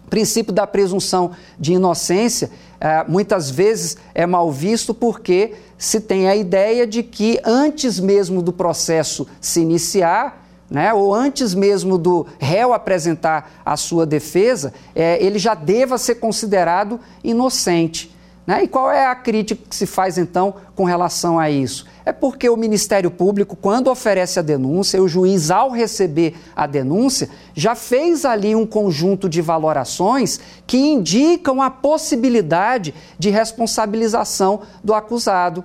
O 0.06 0.08
princípio 0.08 0.52
da 0.52 0.68
presunção 0.68 1.32
de 1.58 1.72
inocência 1.72 2.50
ah, 2.80 3.04
muitas 3.08 3.50
vezes 3.50 3.96
é 4.14 4.24
mal 4.24 4.52
visto 4.52 4.94
porque 4.94 5.54
se 5.76 6.00
tem 6.00 6.28
a 6.28 6.36
ideia 6.36 6.86
de 6.86 7.02
que 7.02 7.40
antes 7.44 7.98
mesmo 7.98 8.40
do 8.40 8.52
processo 8.52 9.26
se 9.40 9.60
iniciar, 9.60 10.47
né, 10.70 10.92
ou 10.92 11.14
antes 11.14 11.54
mesmo 11.54 11.96
do 11.96 12.26
réu 12.38 12.72
apresentar 12.72 13.62
a 13.64 13.76
sua 13.76 14.04
defesa, 14.04 14.74
é, 14.94 15.22
ele 15.24 15.38
já 15.38 15.54
deva 15.54 15.96
ser 15.96 16.16
considerado 16.16 17.00
inocente. 17.24 18.14
Né? 18.48 18.64
E 18.64 18.68
qual 18.68 18.90
é 18.90 19.06
a 19.06 19.14
crítica 19.14 19.62
que 19.68 19.76
se 19.76 19.84
faz 19.84 20.16
então 20.16 20.54
com 20.74 20.84
relação 20.84 21.38
a 21.38 21.50
isso? 21.50 21.86
É 22.02 22.12
porque 22.12 22.48
o 22.48 22.56
Ministério 22.56 23.10
Público, 23.10 23.54
quando 23.54 23.90
oferece 23.90 24.38
a 24.38 24.42
denúncia, 24.42 25.02
o 25.02 25.06
juiz, 25.06 25.50
ao 25.50 25.70
receber 25.70 26.34
a 26.56 26.66
denúncia, 26.66 27.28
já 27.52 27.74
fez 27.74 28.24
ali 28.24 28.54
um 28.54 28.64
conjunto 28.64 29.28
de 29.28 29.42
valorações 29.42 30.40
que 30.66 30.78
indicam 30.78 31.60
a 31.60 31.68
possibilidade 31.68 32.94
de 33.18 33.28
responsabilização 33.28 34.62
do 34.82 34.94
acusado. 34.94 35.62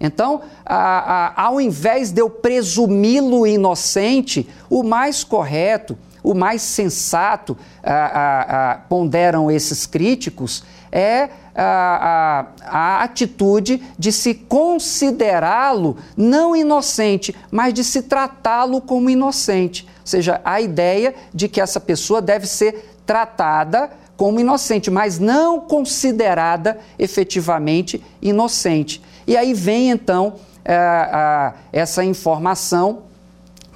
Então, 0.00 0.40
a, 0.64 1.34
a, 1.36 1.42
ao 1.42 1.60
invés 1.60 2.10
de 2.10 2.22
eu 2.22 2.30
presumi-lo 2.30 3.46
inocente, 3.46 4.48
o 4.70 4.82
mais 4.82 5.22
correto, 5.22 5.96
o 6.22 6.32
mais 6.32 6.62
sensato, 6.62 7.56
a, 7.82 8.80
ponderam 8.88 9.50
esses 9.50 9.86
críticos, 9.86 10.64
é 10.90 11.28
a, 11.54 12.46
a, 12.62 13.02
atitude 13.02 13.82
de 13.98 14.10
se 14.10 14.34
considerá-lo 14.34 15.98
não 16.16 16.56
inocente, 16.56 17.34
mas 17.50 17.74
de 17.74 17.84
se 17.84 18.02
tratá-lo 18.02 18.80
como 18.80 19.10
inocente. 19.10 19.86
Ou 20.00 20.06
seja, 20.06 20.40
a 20.44 20.60
ideia 20.60 21.14
de 21.32 21.48
que 21.48 21.60
essa 21.60 21.78
pessoa 21.78 22.22
deve 22.22 22.46
ser 22.46 22.96
tratada 23.04 23.90
como 24.20 24.38
inocente, 24.38 24.90
mas 24.90 25.18
não 25.18 25.60
considerada 25.60 26.78
efetivamente 26.98 28.04
inocente. 28.20 29.00
E 29.26 29.34
aí 29.34 29.54
vem 29.54 29.88
então 29.88 30.34
é, 30.62 30.76
a, 30.76 31.54
essa 31.72 32.04
informação 32.04 33.04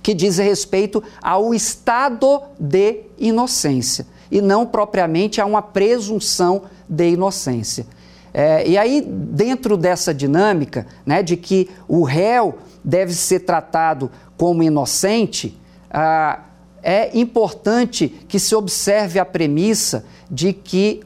que 0.03 0.13
diz 0.13 0.37
respeito 0.37 1.03
ao 1.23 1.55
estado 1.55 2.43
de 2.61 3.05
inocência 3.17 4.07
e 4.31 4.43
não 4.43 4.67
propriamente 4.67 5.41
a 5.41 5.47
uma 5.47 5.63
presunção 5.63 6.65
de 6.87 7.09
inocência. 7.13 7.87
É, 8.35 8.69
e 8.69 8.77
aí, 8.77 9.01
dentro 9.01 9.79
dessa 9.79 10.13
dinâmica 10.13 10.87
né, 11.07 11.23
de 11.23 11.39
que 11.39 11.71
o 11.89 12.03
réu 12.03 12.59
deve 12.85 13.15
ser 13.15 13.41
tratado 13.41 14.11
como 14.37 14.63
inocente, 14.63 15.59
ah, 15.91 16.41
é 16.85 17.11
importante 17.19 18.09
que 18.29 18.39
se 18.39 18.55
observe 18.55 19.19
a 19.19 19.25
premissa 19.25 20.05
de 20.31 20.53
que 20.53 21.03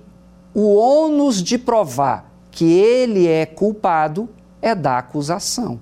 o 0.53 0.75
ônus 0.75 1.41
de 1.41 1.57
provar 1.57 2.29
que 2.51 2.65
ele 2.65 3.29
é 3.29 3.47
culpado 3.47 4.29
é 4.61 4.75
da 4.75 4.99
acusação. 4.99 5.79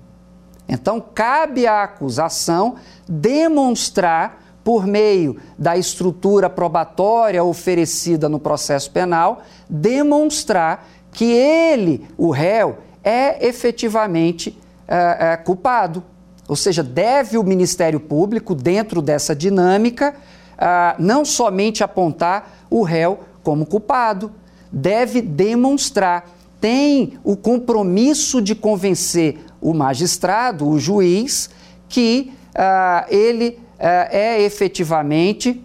Então, 0.69 1.01
cabe 1.01 1.65
à 1.65 1.81
acusação 1.81 2.75
demonstrar, 3.09 4.43
por 4.63 4.85
meio 4.85 5.37
da 5.57 5.77
estrutura 5.77 6.49
probatória 6.49 7.43
oferecida 7.43 8.29
no 8.29 8.37
processo 8.37 8.91
penal, 8.91 9.41
demonstrar 9.67 10.87
que 11.11 11.25
ele, 11.25 12.05
o 12.17 12.29
réu, 12.29 12.77
é 13.03 13.47
efetivamente 13.47 14.59
é, 14.87 15.31
é, 15.31 15.37
culpado. 15.37 16.03
Ou 16.47 16.55
seja, 16.55 16.81
deve 16.83 17.37
o 17.37 17.43
Ministério 17.43 17.99
Público, 17.99 18.55
dentro 18.55 19.01
dessa 19.01 19.35
dinâmica, 19.35 20.15
é, 20.57 20.95
não 20.97 21.25
somente 21.25 21.83
apontar 21.83 22.65
o 22.69 22.83
réu 22.83 23.19
como 23.43 23.65
culpado, 23.65 24.31
deve 24.71 25.21
demonstrar 25.21 26.37
tem 26.59 27.19
o 27.23 27.35
compromisso 27.35 28.41
de 28.41 28.55
convencer 28.55 29.39
o 29.61 29.73
magistrado, 29.73 30.67
o 30.67 30.79
juiz, 30.79 31.49
que 31.87 32.33
uh, 32.55 33.05
ele 33.13 33.49
uh, 33.49 34.09
é 34.09 34.41
efetivamente 34.41 35.63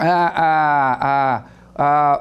uh, 0.00 1.44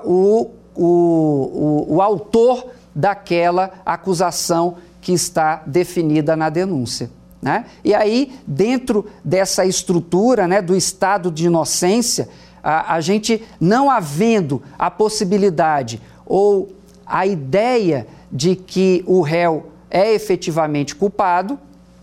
o, 0.03 0.51
o, 0.75 0.85
o, 0.85 1.95
o 1.95 2.01
autor 2.01 2.67
daquela 2.93 3.71
acusação 3.85 4.77
que 5.01 5.13
está 5.13 5.63
definida 5.65 6.35
na 6.35 6.49
denúncia. 6.49 7.09
Né? 7.41 7.65
E 7.83 7.93
aí, 7.93 8.33
dentro 8.45 9.07
dessa 9.23 9.65
estrutura 9.65 10.47
né, 10.47 10.61
do 10.61 10.75
estado 10.75 11.31
de 11.31 11.45
inocência, 11.45 12.27
a, 12.61 12.95
a 12.95 13.01
gente 13.01 13.43
não 13.59 13.89
havendo 13.89 14.61
a 14.77 14.91
possibilidade 14.91 16.01
ou 16.25 16.69
a 17.05 17.25
ideia 17.25 18.05
de 18.31 18.55
que 18.55 19.03
o 19.07 19.21
réu 19.21 19.71
é 19.89 20.13
efetivamente 20.13 20.95
culpado, 20.95 21.57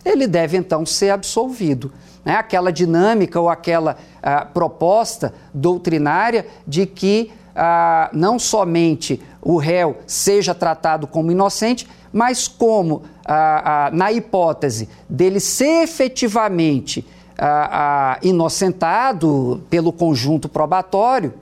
ele 0.04 0.26
deve 0.26 0.56
então 0.56 0.84
ser 0.84 1.10
absolvido. 1.10 1.92
Né? 2.24 2.34
Aquela 2.34 2.72
dinâmica 2.72 3.40
ou 3.40 3.48
aquela 3.48 3.96
ah, 4.22 4.44
proposta 4.44 5.34
doutrinária 5.54 6.46
de 6.66 6.86
que 6.86 7.30
ah, 7.56 8.10
não 8.12 8.38
somente 8.38 9.20
o 9.40 9.56
réu 9.56 9.96
seja 10.06 10.54
tratado 10.54 11.06
como 11.06 11.32
inocente, 11.32 11.88
mas 12.12 12.46
como, 12.46 13.02
ah, 13.24 13.86
ah, 13.86 13.90
na 13.92 14.12
hipótese 14.12 14.88
dele 15.08 15.40
ser 15.40 15.82
efetivamente 15.82 17.06
ah, 17.38 17.68
ah, 17.70 18.18
inocentado 18.22 19.62
pelo 19.70 19.92
conjunto 19.92 20.48
probatório, 20.48 21.34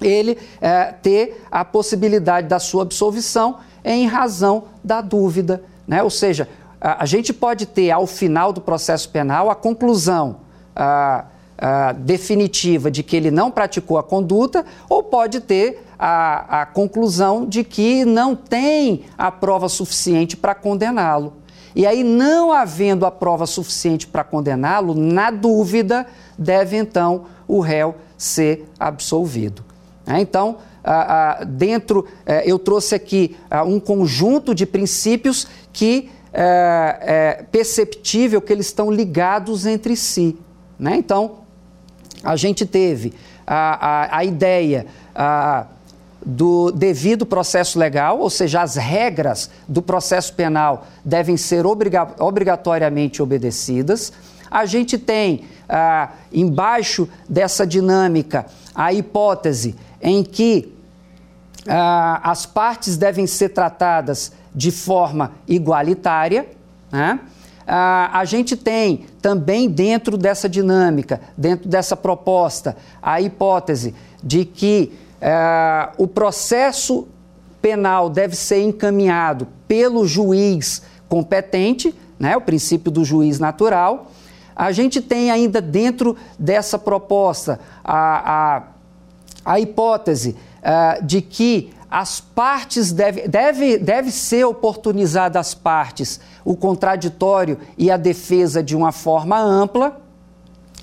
ele 0.00 0.38
eh, 0.62 0.94
ter 1.02 1.44
a 1.50 1.62
possibilidade 1.62 2.48
da 2.48 2.58
sua 2.58 2.84
absolvição 2.84 3.58
em 3.84 4.06
razão 4.06 4.64
da 4.82 5.02
dúvida. 5.02 5.62
Né? 5.86 6.02
Ou 6.02 6.08
seja, 6.08 6.48
a, 6.80 7.02
a 7.02 7.06
gente 7.06 7.34
pode 7.34 7.66
ter 7.66 7.90
ao 7.90 8.06
final 8.06 8.50
do 8.50 8.62
processo 8.62 9.10
penal 9.10 9.50
a 9.50 9.54
conclusão 9.54 10.36
uh, 11.60 11.94
definitiva 11.94 12.90
de 12.90 13.02
que 13.02 13.14
ele 13.14 13.30
não 13.30 13.50
praticou 13.50 13.98
a 13.98 14.02
conduta, 14.02 14.64
ou 14.88 15.02
pode 15.02 15.40
ter 15.40 15.84
a, 15.98 16.62
a 16.62 16.66
conclusão 16.66 17.46
de 17.46 17.62
que 17.62 18.04
não 18.04 18.34
tem 18.34 19.04
a 19.18 19.30
prova 19.30 19.68
suficiente 19.68 20.36
para 20.36 20.54
condená-lo. 20.54 21.34
E 21.76 21.86
aí, 21.86 22.02
não 22.02 22.50
havendo 22.50 23.06
a 23.06 23.10
prova 23.10 23.46
suficiente 23.46 24.06
para 24.06 24.24
condená-lo, 24.24 24.94
na 24.94 25.30
dúvida, 25.30 26.06
deve 26.36 26.76
então 26.76 27.26
o 27.46 27.60
réu 27.60 27.94
ser 28.18 28.68
absolvido. 28.78 29.64
É, 30.04 30.18
então, 30.20 30.56
dentro, 31.46 32.06
é, 32.26 32.42
eu 32.50 32.58
trouxe 32.58 32.94
aqui 32.94 33.36
um 33.64 33.78
conjunto 33.78 34.52
de 34.52 34.66
princípios 34.66 35.46
que 35.72 36.10
é 36.32 37.44
perceptível 37.50 38.40
que 38.40 38.52
eles 38.52 38.66
estão 38.66 38.90
ligados 38.90 39.66
entre 39.66 39.94
si. 39.94 40.36
Né? 40.78 40.96
Então, 40.96 41.40
a 42.22 42.36
gente 42.36 42.66
teve 42.66 43.12
a, 43.46 44.14
a, 44.14 44.18
a 44.18 44.24
ideia 44.24 44.86
a, 45.14 45.66
do 46.24 46.70
devido 46.70 47.24
processo 47.24 47.78
legal, 47.78 48.18
ou 48.18 48.28
seja, 48.28 48.62
as 48.62 48.76
regras 48.76 49.50
do 49.66 49.80
processo 49.80 50.34
penal 50.34 50.86
devem 51.04 51.36
ser 51.36 51.64
obriga 51.66 52.08
obrigatoriamente 52.18 53.22
obedecidas. 53.22 54.12
A 54.50 54.66
gente 54.66 54.98
tem, 54.98 55.44
ah, 55.68 56.10
embaixo 56.32 57.08
dessa 57.28 57.66
dinâmica, 57.66 58.46
a 58.74 58.92
hipótese 58.92 59.76
em 60.02 60.22
que 60.22 60.74
ah, 61.68 62.20
as 62.22 62.46
partes 62.46 62.96
devem 62.96 63.26
ser 63.26 63.50
tratadas 63.50 64.32
de 64.54 64.70
forma 64.70 65.32
igualitária. 65.46 66.48
Né? 66.90 67.20
Ah, 67.66 68.10
a 68.12 68.24
gente 68.24 68.56
tem 68.56 69.06
também 69.20 69.68
dentro 69.68 70.16
dessa 70.16 70.48
dinâmica, 70.48 71.20
dentro 71.36 71.68
dessa 71.68 71.96
proposta, 71.96 72.76
a 73.02 73.20
hipótese 73.20 73.94
de 74.22 74.44
que 74.44 74.92
ah, 75.20 75.92
o 75.98 76.06
processo 76.06 77.06
penal 77.60 78.08
deve 78.08 78.34
ser 78.34 78.62
encaminhado 78.62 79.46
pelo 79.68 80.06
juiz 80.06 80.82
competente, 81.08 81.94
né, 82.18 82.36
o 82.36 82.40
princípio 82.40 82.90
do 82.90 83.04
juiz 83.04 83.38
natural. 83.38 84.10
A 84.54 84.72
gente 84.72 85.00
tem 85.00 85.30
ainda 85.30 85.60
dentro 85.60 86.16
dessa 86.38 86.78
proposta 86.78 87.60
a, 87.84 88.56
a, 88.56 88.62
a 89.44 89.60
hipótese 89.60 90.36
ah, 90.62 90.98
de 91.02 91.20
que 91.20 91.70
as 91.90 92.20
partes 92.20 92.92
deve, 92.92 93.26
deve, 93.26 93.78
deve 93.78 94.10
ser 94.12 94.44
oportunizada 94.44 95.40
às 95.40 95.54
partes 95.54 96.20
o 96.44 96.56
contraditório 96.56 97.58
e 97.76 97.90
a 97.90 97.96
defesa 97.96 98.62
de 98.62 98.76
uma 98.76 98.92
forma 98.92 99.38
ampla. 99.38 100.00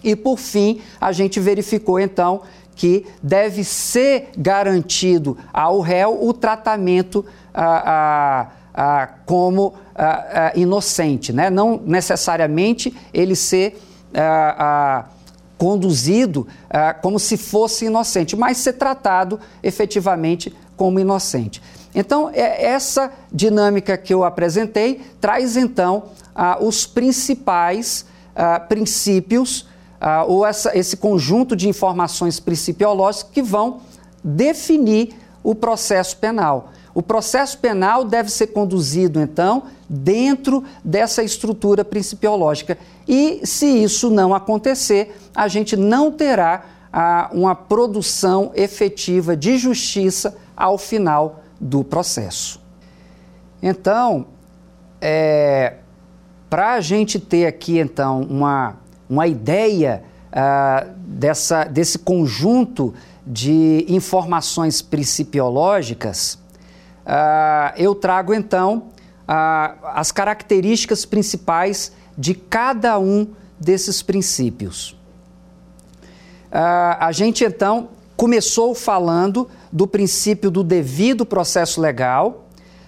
E 0.03 0.15
por 0.15 0.37
fim, 0.37 0.81
a 0.99 1.11
gente 1.11 1.39
verificou 1.39 1.99
então 1.99 2.41
que 2.75 3.05
deve 3.23 3.63
ser 3.63 4.29
garantido 4.37 5.37
ao 5.51 5.79
réu 5.79 6.27
o 6.27 6.33
tratamento 6.33 7.25
ah, 7.53 7.83
ah, 7.85 8.51
ah, 8.75 9.09
como 9.25 9.73
ah, 9.95 10.25
ah, 10.31 10.51
inocente, 10.55 11.33
né? 11.33 11.49
não 11.49 11.81
necessariamente 11.83 12.95
ele 13.11 13.35
ser 13.35 13.81
ah, 14.13 15.05
conduzido 15.57 16.47
como 17.01 17.17
se 17.17 17.35
fosse 17.35 17.85
inocente, 17.85 18.35
mas 18.35 18.57
ser 18.57 18.73
tratado 18.73 19.39
efetivamente 19.63 20.55
como 20.77 20.99
inocente. 20.99 21.61
Então, 21.93 22.29
é 22.31 22.63
essa 22.63 23.11
dinâmica 23.33 23.97
que 23.97 24.13
eu 24.13 24.23
apresentei 24.23 25.01
traz 25.19 25.57
então 25.57 26.03
os 26.61 26.85
principais 26.85 28.05
princípios 28.69 29.67
ou 30.27 30.45
esse 30.47 30.95
conjunto 30.95 31.55
de 31.55 31.67
informações 31.67 32.39
principiológicas 32.39 33.31
que 33.33 33.41
vão 33.41 33.81
definir 34.23 35.15
o 35.43 35.55
processo 35.55 36.17
penal. 36.17 36.71
O 36.93 37.01
processo 37.01 37.57
penal 37.57 38.03
deve 38.03 38.31
ser 38.31 38.47
conduzido, 38.47 39.19
então, 39.21 39.63
dentro 39.87 40.63
dessa 40.83 41.23
estrutura 41.23 41.85
principiológica. 41.85 42.77
E, 43.07 43.41
se 43.43 43.65
isso 43.65 44.09
não 44.09 44.33
acontecer, 44.33 45.15
a 45.35 45.47
gente 45.47 45.75
não 45.75 46.11
terá 46.11 46.65
ah, 46.99 47.29
uma 47.31 47.53
produção 47.53 48.51
efetiva 48.55 49.37
de 49.37 49.55
justiça 49.55 50.35
ao 50.55 50.79
final 50.79 51.43
do 51.61 51.83
processo. 51.83 52.59
Então, 53.61 54.25
é, 54.99 55.75
para 56.49 56.73
a 56.73 56.81
gente 56.81 57.19
ter 57.19 57.45
aqui 57.45 57.77
então 57.77 58.21
uma, 58.21 58.77
uma 59.07 59.27
ideia 59.27 60.03
uh, 60.31 60.91
dessa, 60.97 61.65
desse 61.65 61.99
conjunto 61.99 62.95
de 63.27 63.85
informações 63.87 64.81
principiológicas, 64.81 66.39
uh, 67.05 67.77
eu 67.77 67.93
trago 67.93 68.33
então 68.33 68.87
uh, 69.27 69.85
as 69.93 70.11
características 70.11 71.05
principais 71.05 71.91
de 72.17 72.33
cada 72.33 72.97
um 72.97 73.27
desses 73.59 74.01
princípios. 74.01 74.96
A 76.51 77.11
gente 77.11 77.43
então 77.43 77.89
começou 78.17 78.73
falando 78.73 79.47
do 79.71 79.85
princípio 79.87 80.49
do 80.49 80.63
devido 80.63 81.25
processo 81.25 81.79
legal. 81.79 82.47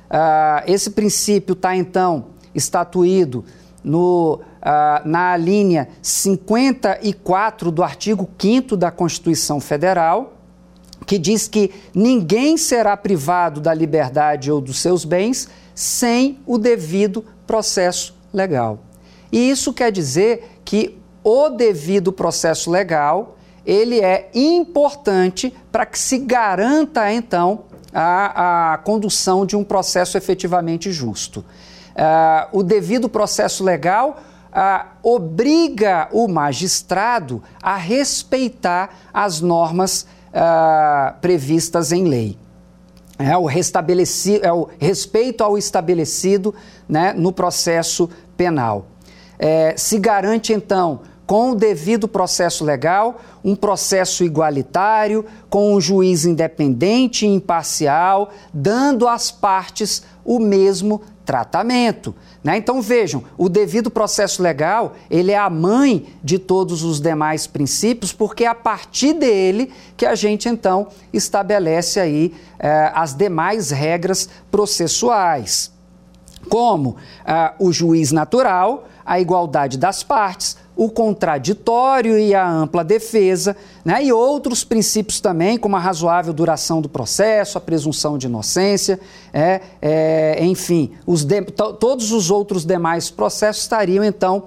Uh, 0.09 0.65
esse 0.65 0.89
princípio 0.89 1.53
está, 1.53 1.75
então, 1.75 2.27
estatuído 2.55 3.45
no, 3.83 4.41
uh, 4.41 5.07
na 5.07 5.37
linha 5.37 5.87
54 6.01 7.71
do 7.71 7.83
artigo 7.83 8.27
5 8.39 8.75
da 8.75 8.89
Constituição 8.89 9.59
Federal, 9.59 10.33
que 11.05 11.19
diz 11.19 11.47
que 11.47 11.71
ninguém 11.93 12.57
será 12.57 12.97
privado 12.97 13.61
da 13.61 13.73
liberdade 13.73 14.51
ou 14.51 14.59
dos 14.59 14.79
seus 14.79 15.05
bens 15.05 15.47
sem 15.75 16.39
o 16.45 16.57
devido 16.57 17.23
processo 17.45 18.15
legal. 18.33 18.79
E 19.31 19.49
isso 19.49 19.71
quer 19.71 19.91
dizer 19.91 20.59
que 20.65 20.97
o 21.23 21.49
devido 21.49 22.11
processo 22.11 22.71
legal 22.71 23.37
ele 23.65 23.99
é 23.99 24.29
importante 24.33 25.55
para 25.71 25.85
que 25.85 25.97
se 25.97 26.17
garanta, 26.17 27.11
então, 27.11 27.65
a, 27.93 28.73
a, 28.73 28.77
condução 28.77 29.45
de 29.45 29.55
um 29.55 29.63
processo 29.63 30.17
efetivamente 30.17 30.91
justo. 30.91 31.39
Uh, 31.89 32.59
o 32.59 32.63
devido 32.63 33.09
processo 33.09 33.63
legal 33.63 34.19
uh, 34.51 34.87
obriga 35.03 36.07
o 36.11 36.27
magistrado 36.27 37.43
a 37.61 37.75
respeitar 37.75 38.89
as 39.13 39.41
normas 39.41 40.07
uh, 40.29 41.19
previstas 41.19 41.91
em 41.91 42.07
lei. 42.07 42.37
É 43.17 43.37
o, 43.37 43.49
é 43.49 44.53
o 44.53 44.69
respeito 44.79 45.43
ao 45.43 45.57
estabelecido 45.57 46.55
né, 46.87 47.11
no 47.11 47.33
processo 47.33 48.09
penal. 48.37 48.85
É, 49.37 49.73
se 49.77 49.99
garante, 49.99 50.53
então, 50.53 51.01
com 51.29 51.51
o 51.51 51.55
devido 51.55 52.07
processo 52.07 52.65
legal, 52.65 53.21
um 53.43 53.55
processo 53.55 54.23
igualitário, 54.23 55.23
com 55.47 55.75
um 55.75 55.79
juiz 55.79 56.25
independente 56.25 57.23
e 57.23 57.29
imparcial, 57.29 58.31
dando 58.51 59.07
às 59.07 59.29
partes 59.29 60.01
o 60.25 60.39
mesmo 60.39 61.03
tratamento. 61.23 62.15
Né? 62.43 62.57
Então 62.57 62.81
vejam, 62.81 63.23
o 63.37 63.47
devido 63.47 63.91
processo 63.91 64.41
legal 64.41 64.95
ele 65.07 65.31
é 65.31 65.37
a 65.37 65.51
mãe 65.51 66.07
de 66.23 66.39
todos 66.39 66.81
os 66.81 66.99
demais 66.99 67.45
princípios, 67.45 68.11
porque 68.11 68.43
é 68.43 68.47
a 68.47 68.55
partir 68.55 69.13
dele 69.13 69.71
que 69.95 70.07
a 70.07 70.15
gente 70.15 70.49
então 70.49 70.87
estabelece 71.13 71.99
aí 71.99 72.33
eh, 72.57 72.91
as 72.95 73.13
demais 73.13 73.69
regras 73.69 74.27
processuais, 74.49 75.71
como 76.49 76.95
eh, 77.23 77.53
o 77.59 77.71
juiz 77.71 78.11
natural, 78.11 78.87
a 79.05 79.19
igualdade 79.19 79.77
das 79.77 80.01
partes, 80.01 80.57
o 80.79 80.89
contraditório 80.89 82.17
e 82.17 82.33
a 82.33 82.49
ampla 82.49 82.85
defesa, 82.85 83.53
né? 83.83 84.01
e 84.01 84.13
outros 84.13 84.63
princípios 84.63 85.19
também, 85.19 85.57
como 85.57 85.75
a 85.75 85.79
razoável 85.79 86.31
duração 86.31 86.81
do 86.81 86.87
processo, 86.87 87.57
a 87.57 87.61
presunção 87.61 88.17
de 88.17 88.27
inocência, 88.27 88.97
é, 89.33 89.59
é, 89.81 90.45
enfim, 90.45 90.93
os 91.05 91.25
de, 91.25 91.41
todos 91.41 92.13
os 92.13 92.31
outros 92.31 92.63
demais 92.63 93.11
processos 93.11 93.63
estariam 93.63 94.05
então 94.05 94.45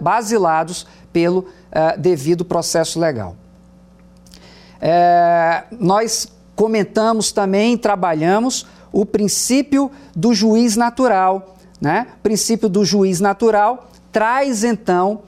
basilados 0.00 0.84
pelo 1.12 1.38
uh, 1.38 1.96
devido 1.96 2.44
processo 2.44 2.98
legal. 2.98 3.36
É, 4.80 5.62
nós 5.78 6.26
comentamos 6.56 7.30
também, 7.30 7.78
trabalhamos 7.78 8.66
o 8.90 9.06
princípio 9.06 9.92
do 10.12 10.34
juiz 10.34 10.76
natural. 10.76 11.54
Né? 11.80 12.08
O 12.18 12.20
princípio 12.20 12.68
do 12.68 12.84
juiz 12.84 13.20
natural 13.20 13.90
traz 14.10 14.64
então 14.64 15.20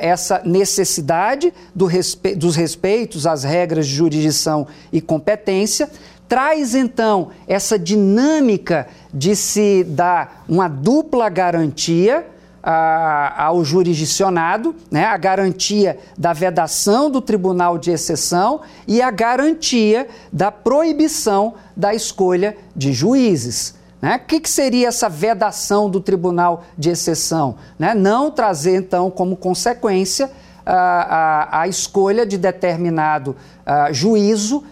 essa 0.00 0.42
necessidade 0.44 1.52
do 1.74 1.86
respe 1.86 2.34
dos 2.34 2.54
respeitos 2.54 3.26
às 3.26 3.42
regras 3.42 3.86
de 3.86 3.94
jurisdição 3.94 4.66
e 4.92 5.00
competência, 5.00 5.88
traz 6.28 6.74
então 6.74 7.30
essa 7.48 7.78
dinâmica 7.78 8.86
de 9.14 9.34
se 9.34 9.82
dar 9.84 10.44
uma 10.46 10.68
dupla 10.68 11.28
garantia 11.30 12.26
ao 12.62 13.64
jurisdicionado, 13.64 14.74
né, 14.90 15.04
a 15.04 15.16
garantia 15.16 15.96
da 16.18 16.32
vedação 16.32 17.08
do 17.08 17.20
tribunal 17.20 17.78
de 17.78 17.92
exceção 17.92 18.60
e 18.88 19.00
a 19.00 19.10
garantia 19.10 20.08
da 20.32 20.50
proibição 20.50 21.54
da 21.76 21.94
escolha 21.94 22.56
de 22.74 22.92
juízes. 22.92 23.76
Né? 24.06 24.18
O 24.18 24.20
que, 24.20 24.38
que, 24.38 24.48
seria 24.48 24.86
essa 24.86 25.08
vedação 25.08 25.90
do 25.90 25.98
tribunal 26.00 26.62
de 26.78 26.90
exceção? 26.90 27.56
Né? 27.76 27.92
Não 27.92 28.30
trazer, 28.30 28.76
então, 28.76 29.10
como 29.10 29.36
consequência 29.36 30.30
a, 30.64 30.76
a, 30.76 31.60
a 31.62 31.66
escolha 31.66 32.24
de 32.24 32.38
determinado 32.38 33.34
a, 33.66 33.90
juízo 33.90 34.62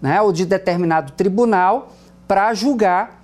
né? 0.00 0.22
ou 0.22 0.30
de 0.30 0.46
determinado 0.46 1.10
tribunal 1.10 1.92
para 2.28 2.54
julgar 2.54 3.20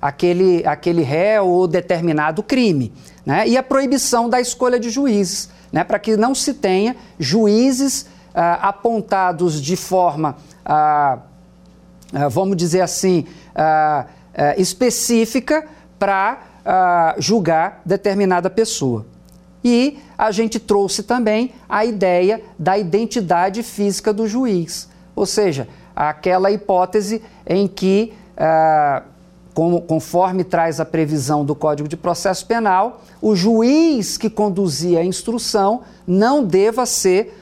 aquele, 0.00 0.64
aquele 0.64 1.02
réu 1.02 1.48
ou 1.48 1.66
determinado 1.66 2.44
crime. 2.44 2.92
Né? 3.26 3.48
E 3.48 3.56
a 3.58 3.64
proibição 3.64 4.30
da 4.30 4.40
escolha 4.40 4.78
de 4.78 4.90
juízes, 4.90 5.50
né? 5.72 5.82
para 5.82 5.98
que 5.98 6.16
não 6.16 6.36
se 6.36 6.54
tenha 6.54 6.94
juízes 7.18 8.06
apontados 8.32 9.60
de 9.60 9.74
forma, 9.74 10.36
vamos 12.30 12.56
dizer 12.56 12.80
assim, 12.80 13.26
uh, 13.54 14.04
uh, 14.04 14.60
específica 14.60 15.66
para 15.98 16.42
julgar 17.18 17.80
determinada 17.86 18.50
pessoa. 18.50 19.06
E 19.62 20.00
a 20.18 20.32
gente 20.32 20.58
trouxe 20.58 21.04
também 21.04 21.52
a 21.68 21.84
ideia 21.84 22.42
da 22.58 22.76
identidade 22.76 23.62
física 23.62 24.12
do 24.12 24.26
juiz, 24.26 24.88
ou 25.14 25.24
seja, 25.24 25.68
aquela 25.94 26.50
hipótese 26.50 27.22
em 27.46 27.68
que, 27.68 28.12
conforme 29.86 30.42
traz 30.42 30.80
a 30.80 30.84
previsão 30.84 31.44
do 31.44 31.54
Código 31.54 31.88
de 31.88 31.96
Processo 31.96 32.44
Penal, 32.46 33.00
o 33.22 33.36
juiz 33.36 34.18
que 34.18 34.28
conduzia 34.28 34.98
a 34.98 35.04
instrução 35.04 35.82
não 36.04 36.42
deva 36.42 36.84
ser 36.84 37.40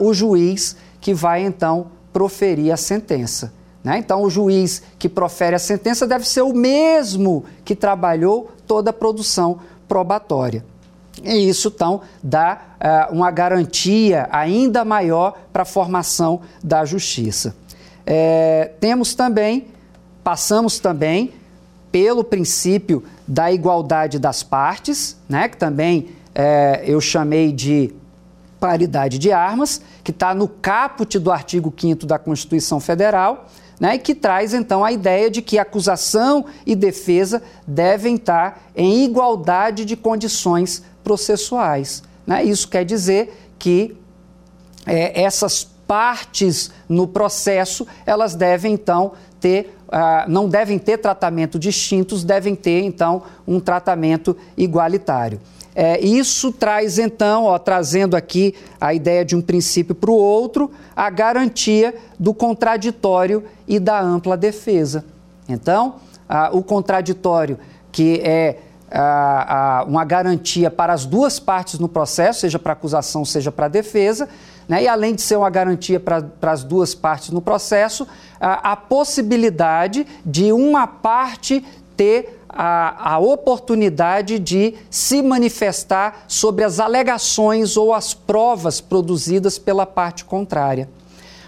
o 0.00 0.12
juiz 0.12 0.76
que 1.00 1.14
vai 1.14 1.44
então 1.44 1.92
proferir 2.12 2.72
a 2.72 2.76
sentença. 2.76 3.52
Né? 3.84 3.98
Então, 3.98 4.22
o 4.22 4.30
juiz 4.30 4.82
que 4.98 5.10
profere 5.10 5.54
a 5.54 5.58
sentença 5.58 6.06
deve 6.06 6.26
ser 6.26 6.40
o 6.40 6.54
mesmo 6.54 7.44
que 7.62 7.76
trabalhou 7.76 8.50
toda 8.66 8.88
a 8.88 8.92
produção 8.94 9.60
probatória. 9.86 10.64
E 11.22 11.48
isso, 11.48 11.70
então, 11.72 12.00
dá 12.22 12.60
uh, 13.10 13.14
uma 13.14 13.30
garantia 13.30 14.26
ainda 14.32 14.84
maior 14.84 15.38
para 15.52 15.62
a 15.62 15.66
formação 15.66 16.40
da 16.62 16.84
justiça. 16.86 17.54
É, 18.06 18.72
temos 18.80 19.14
também, 19.14 19.68
passamos 20.24 20.78
também 20.78 21.32
pelo 21.92 22.24
princípio 22.24 23.04
da 23.28 23.52
igualdade 23.52 24.18
das 24.18 24.42
partes, 24.42 25.16
né, 25.28 25.48
que 25.48 25.56
também 25.56 26.08
é, 26.34 26.82
eu 26.84 27.00
chamei 27.00 27.52
de 27.52 27.94
paridade 28.58 29.18
de 29.18 29.30
armas, 29.30 29.80
que 30.02 30.10
está 30.10 30.34
no 30.34 30.48
caput 30.48 31.18
do 31.18 31.30
artigo 31.30 31.72
5 31.76 32.04
da 32.04 32.18
Constituição 32.18 32.80
Federal 32.80 33.46
né, 33.84 33.98
que 33.98 34.14
traz 34.14 34.54
então 34.54 34.82
a 34.82 34.90
ideia 34.90 35.30
de 35.30 35.42
que 35.42 35.58
acusação 35.58 36.46
e 36.64 36.74
defesa 36.74 37.42
devem 37.66 38.14
estar 38.14 38.70
em 38.74 39.04
igualdade 39.04 39.84
de 39.84 39.94
condições 39.94 40.82
processuais. 41.04 42.02
Né? 42.26 42.44
Isso 42.44 42.66
quer 42.66 42.82
dizer 42.82 43.52
que 43.58 43.94
é, 44.86 45.20
essas 45.22 45.64
partes 45.86 46.70
no 46.88 47.06
processo 47.06 47.86
elas 48.06 48.34
devem 48.34 48.72
então 48.72 49.12
ter 49.38 49.76
uh, 49.88 50.30
não 50.30 50.48
devem 50.48 50.78
ter 50.78 50.96
tratamento 50.96 51.58
distintos, 51.58 52.24
devem 52.24 52.54
ter 52.54 52.84
então 52.84 53.24
um 53.46 53.60
tratamento 53.60 54.34
igualitário. 54.56 55.38
É, 55.74 56.00
isso 56.00 56.52
traz 56.52 56.98
então, 56.98 57.44
ó, 57.44 57.58
trazendo 57.58 58.16
aqui 58.16 58.54
a 58.80 58.94
ideia 58.94 59.24
de 59.24 59.34
um 59.34 59.42
princípio 59.42 59.94
para 59.94 60.10
o 60.10 60.14
outro, 60.14 60.70
a 60.94 61.10
garantia 61.10 61.94
do 62.18 62.32
contraditório 62.32 63.44
e 63.66 63.80
da 63.80 64.00
ampla 64.00 64.36
defesa. 64.36 65.04
Então, 65.48 65.96
o 66.52 66.62
contraditório, 66.62 67.58
que 67.90 68.20
é 68.24 68.58
uma 69.86 70.04
garantia 70.04 70.70
para 70.70 70.92
as 70.92 71.04
duas 71.04 71.40
partes 71.40 71.78
no 71.78 71.88
processo, 71.88 72.40
seja 72.40 72.58
para 72.58 72.72
acusação, 72.72 73.24
seja 73.24 73.50
para 73.50 73.66
defesa, 73.66 74.28
né? 74.68 74.84
e 74.84 74.88
além 74.88 75.14
de 75.14 75.22
ser 75.22 75.36
uma 75.36 75.50
garantia 75.50 75.98
para, 75.98 76.22
para 76.22 76.52
as 76.52 76.62
duas 76.62 76.94
partes 76.94 77.30
no 77.30 77.42
processo, 77.42 78.06
a 78.40 78.76
possibilidade 78.76 80.06
de 80.24 80.52
uma 80.52 80.86
parte 80.86 81.64
ter 81.96 82.43
a, 82.54 83.14
a 83.14 83.18
oportunidade 83.18 84.38
de 84.38 84.74
se 84.88 85.22
manifestar 85.22 86.24
sobre 86.28 86.62
as 86.62 86.78
alegações 86.78 87.76
ou 87.76 87.92
as 87.92 88.14
provas 88.14 88.80
produzidas 88.80 89.58
pela 89.58 89.84
parte 89.84 90.24
contrária. 90.24 90.88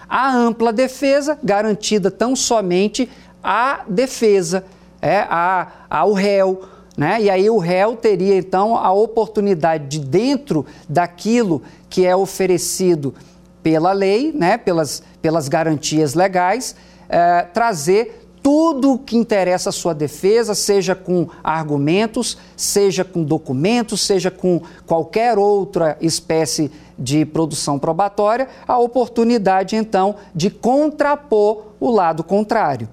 A 0.09 0.35
ampla 0.35 0.73
defesa, 0.73 1.39
garantida 1.43 2.11
tão 2.11 2.35
somente 2.35 3.09
à 3.43 3.83
defesa, 3.89 4.65
é, 5.01 5.19
a, 5.29 5.69
ao 5.89 6.13
réu. 6.13 6.63
Né? 6.97 7.23
E 7.23 7.31
aí 7.31 7.49
o 7.49 7.59
réu 7.59 7.95
teria 7.95 8.37
então 8.37 8.77
a 8.77 8.93
oportunidade 8.93 9.87
de, 9.87 10.01
dentro 10.01 10.67
daquilo 10.89 11.63
que 11.89 12.05
é 12.05 12.17
oferecido 12.17 13.15
pela 13.63 13.93
lei, 13.93 14.33
né? 14.33 14.57
pelas, 14.57 15.03
pelas 15.21 15.49
garantias 15.49 16.15
legais, 16.15 16.75
é, 17.09 17.43
trazer 17.43 18.26
tudo 18.47 18.93
o 18.93 18.99
que 19.01 19.17
interessa 19.17 19.71
a 19.71 19.73
sua 19.73 19.93
defesa, 19.93 20.55
seja 20.55 20.95
com 20.95 21.29
argumentos, 21.43 22.39
seja 22.57 23.03
com 23.05 23.25
documentos, 23.25 24.03
seja 24.03 24.31
com 24.31 24.63
qualquer 24.87 25.37
outra 25.37 25.99
espécie 26.01 26.71
de 26.97 27.27
produção 27.27 27.77
probatória, 27.77 28.47
a 28.69 28.79
oportunidade 28.79 29.75
então 29.75 30.15
de 30.33 30.49
contrapor 30.49 31.73
o 31.81 31.91
lado 31.91 32.23
contrário. 32.23 32.89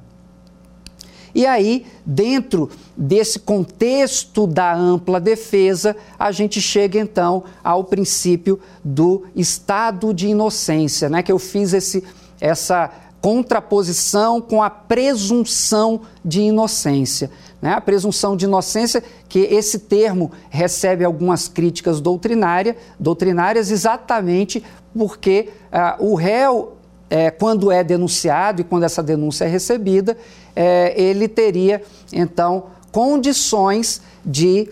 E 1.35 1.45
aí, 1.45 1.85
dentro 2.03 2.71
desse 2.97 3.37
contexto 3.37 4.47
da 4.47 4.73
ampla 4.73 5.19
defesa, 5.19 5.95
a 6.17 6.31
gente 6.31 6.59
chega 6.59 6.97
então 6.97 7.43
ao 7.63 7.83
princípio 7.83 8.59
do 8.83 9.25
estado 9.35 10.15
de 10.15 10.29
inocência, 10.29 11.09
né? 11.09 11.21
Que 11.21 11.31
eu 11.31 11.37
fiz 11.37 11.73
esse, 11.73 12.03
essa 12.41 12.91
contraposição 13.23 14.41
com 14.41 14.61
a 14.61 14.69
presunção 14.69 16.01
de 16.25 16.41
inocência. 16.41 17.31
Né? 17.61 17.71
A 17.71 17.79
presunção 17.79 18.35
de 18.35 18.43
inocência, 18.43 19.01
que 19.29 19.39
esse 19.39 19.79
termo 19.79 20.29
recebe 20.49 21.05
algumas 21.05 21.47
críticas 21.47 22.01
doutrinária, 22.01 22.75
doutrinárias 22.99 23.71
exatamente 23.71 24.61
porque 24.93 25.47
ah, 25.71 25.95
o 26.01 26.15
réu, 26.15 26.73
é, 27.09 27.31
quando 27.31 27.71
é 27.71 27.81
denunciado 27.81 28.59
e 28.59 28.65
quando 28.65 28.83
essa 28.83 29.01
denúncia 29.01 29.45
é 29.45 29.47
recebida, 29.47 30.17
é, 30.53 30.93
ele 31.01 31.29
teria, 31.29 31.81
então, 32.11 32.65
condições 32.91 34.01
de 34.25 34.67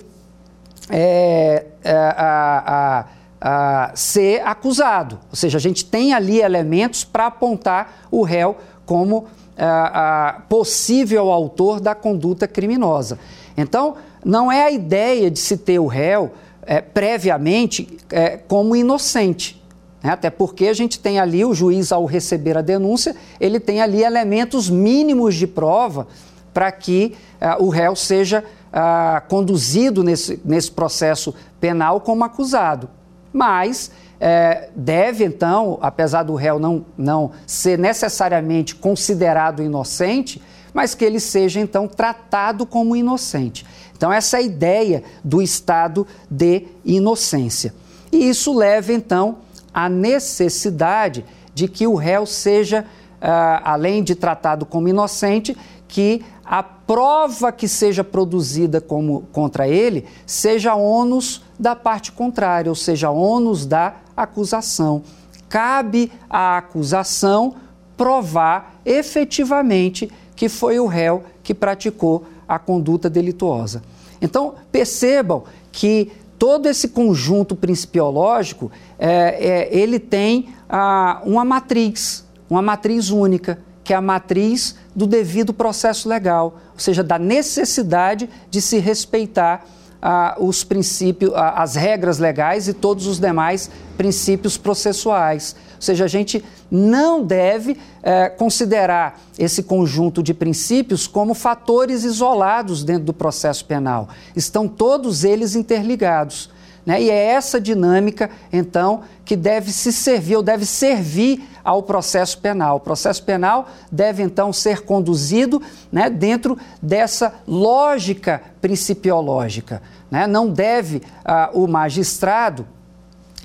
é, 0.89 1.67
a, 1.85 2.99
a 2.99 3.05
uh, 3.41 3.91
ser 3.95 4.41
acusado. 4.45 5.19
Ou 5.29 5.35
seja, 5.35 5.57
a 5.57 5.61
gente 5.61 5.83
tem 5.83 6.13
ali 6.13 6.39
elementos 6.39 7.03
para 7.03 7.27
apontar 7.27 8.07
o 8.11 8.21
réu 8.21 8.57
como 8.85 9.17
uh, 9.17 10.41
possível 10.47 11.31
autor 11.31 11.79
da 11.79 11.95
conduta 11.95 12.47
criminosa. 12.47 13.17
Então, 13.57 13.95
não 14.23 14.51
é 14.51 14.65
a 14.65 14.71
ideia 14.71 15.31
de 15.31 15.39
se 15.39 15.57
ter 15.57 15.79
o 15.79 15.87
réu 15.87 16.31
é, 16.63 16.79
previamente 16.79 17.97
é, 18.11 18.37
como 18.37 18.75
inocente. 18.75 19.61
Né? 20.03 20.11
Até 20.11 20.29
porque 20.29 20.67
a 20.67 20.73
gente 20.73 20.99
tem 20.99 21.19
ali, 21.19 21.43
o 21.43 21.53
juiz, 21.53 21.91
ao 21.91 22.05
receber 22.05 22.57
a 22.57 22.61
denúncia, 22.61 23.15
ele 23.39 23.59
tem 23.59 23.81
ali 23.81 24.03
elementos 24.03 24.69
mínimos 24.69 25.35
de 25.35 25.47
prova 25.47 26.07
para 26.53 26.71
que 26.71 27.15
o 27.59 27.69
réu 27.69 27.95
seja 27.95 28.43
ah, 28.73 29.23
conduzido 29.27 30.03
nesse, 30.03 30.39
nesse 30.45 30.71
processo 30.71 31.33
penal 31.59 31.99
como 31.99 32.23
acusado. 32.23 32.89
Mas 33.33 33.91
é, 34.19 34.69
deve, 34.75 35.23
então, 35.23 35.79
apesar 35.81 36.23
do 36.23 36.35
réu 36.35 36.59
não, 36.59 36.85
não 36.97 37.31
ser 37.47 37.79
necessariamente 37.79 38.75
considerado 38.75 39.63
inocente, 39.63 40.41
mas 40.73 40.95
que 40.95 41.03
ele 41.03 41.19
seja, 41.19 41.59
então, 41.59 41.87
tratado 41.87 42.65
como 42.65 42.95
inocente. 42.95 43.65
Então, 43.95 44.11
essa 44.11 44.37
é 44.37 44.39
a 44.39 44.43
ideia 44.43 45.03
do 45.23 45.41
estado 45.41 46.07
de 46.29 46.67
inocência. 46.85 47.73
E 48.11 48.29
isso 48.29 48.55
leva, 48.55 48.93
então, 48.93 49.39
à 49.73 49.89
necessidade 49.89 51.25
de 51.53 51.67
que 51.67 51.87
o 51.87 51.95
réu 51.95 52.25
seja, 52.25 52.85
uh, 53.21 53.61
além 53.63 54.03
de 54.03 54.15
tratado 54.15 54.65
como 54.65 54.87
inocente, 54.87 55.57
que 55.91 56.23
a 56.45 56.63
prova 56.63 57.51
que 57.51 57.67
seja 57.67 58.01
produzida 58.01 58.79
como, 58.79 59.23
contra 59.33 59.67
ele 59.67 60.05
seja 60.25 60.73
ônus 60.73 61.43
da 61.59 61.75
parte 61.75 62.13
contrária, 62.13 62.71
ou 62.71 62.75
seja, 62.75 63.09
ônus 63.09 63.65
da 63.65 63.95
acusação. 64.15 65.03
Cabe 65.49 66.09
à 66.29 66.57
acusação 66.57 67.55
provar 67.97 68.79
efetivamente 68.85 70.09
que 70.33 70.47
foi 70.47 70.79
o 70.79 70.87
réu 70.87 71.25
que 71.43 71.53
praticou 71.53 72.23
a 72.47 72.57
conduta 72.57 73.09
delituosa. 73.09 73.83
Então, 74.21 74.55
percebam 74.71 75.43
que 75.73 76.09
todo 76.39 76.67
esse 76.67 76.87
conjunto 76.87 77.53
principiológico, 77.53 78.71
é, 78.97 79.67
é, 79.69 79.77
ele 79.77 79.99
tem 79.99 80.53
ah, 80.69 81.21
uma 81.25 81.43
matriz, 81.43 82.25
uma 82.49 82.61
matriz 82.61 83.09
única, 83.09 83.59
que 83.83 83.93
é 83.93 83.95
a 83.95 84.01
matriz 84.01 84.75
do 84.95 85.07
devido 85.07 85.53
processo 85.53 86.07
legal, 86.07 86.59
ou 86.73 86.79
seja, 86.79 87.03
da 87.03 87.17
necessidade 87.17 88.29
de 88.49 88.61
se 88.61 88.77
respeitar 88.77 89.65
ah, 90.01 90.35
os 90.39 90.63
princípios, 90.63 91.31
ah, 91.35 91.61
as 91.61 91.75
regras 91.75 92.17
legais 92.17 92.67
e 92.67 92.73
todos 92.73 93.05
os 93.07 93.19
demais 93.19 93.69
princípios 93.97 94.57
processuais. 94.57 95.55
Ou 95.75 95.81
seja, 95.81 96.05
a 96.05 96.07
gente 96.07 96.43
não 96.69 97.23
deve 97.23 97.75
eh, 98.03 98.29
considerar 98.29 99.19
esse 99.37 99.63
conjunto 99.63 100.21
de 100.21 100.31
princípios 100.31 101.07
como 101.07 101.33
fatores 101.33 102.03
isolados 102.03 102.83
dentro 102.83 103.05
do 103.05 103.13
processo 103.13 103.65
penal. 103.65 104.07
Estão 104.35 104.67
todos 104.67 105.23
eles 105.23 105.55
interligados. 105.55 106.51
Né? 106.85 107.03
E 107.03 107.09
é 107.09 107.25
essa 107.27 107.59
dinâmica, 107.59 108.29
então, 108.51 109.01
que 109.23 109.35
deve 109.35 109.71
se 109.71 109.93
servir 109.93 110.35
ou 110.35 110.43
deve 110.43 110.65
servir 110.65 111.47
ao 111.63 111.83
processo 111.83 112.37
penal. 112.39 112.77
O 112.77 112.79
processo 112.79 113.23
penal 113.23 113.69
deve, 113.91 114.23
então, 114.23 114.51
ser 114.51 114.81
conduzido 114.81 115.61
né, 115.91 116.09
dentro 116.09 116.57
dessa 116.81 117.35
lógica 117.47 118.41
principiológica. 118.59 119.81
Né? 120.09 120.25
Não 120.25 120.49
deve 120.49 121.01
ah, 121.23 121.51
o 121.53 121.67
magistrado 121.67 122.65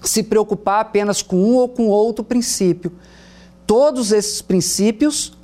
se 0.03 0.23
preocupar 0.23 0.81
apenas 0.81 1.23
com 1.23 1.37
um 1.37 1.55
ou 1.57 1.69
com 1.69 1.89
outro 1.89 2.25
princípio. 2.25 2.93
Todos 3.67 4.13
esses 4.13 4.41
princípios 4.41 5.37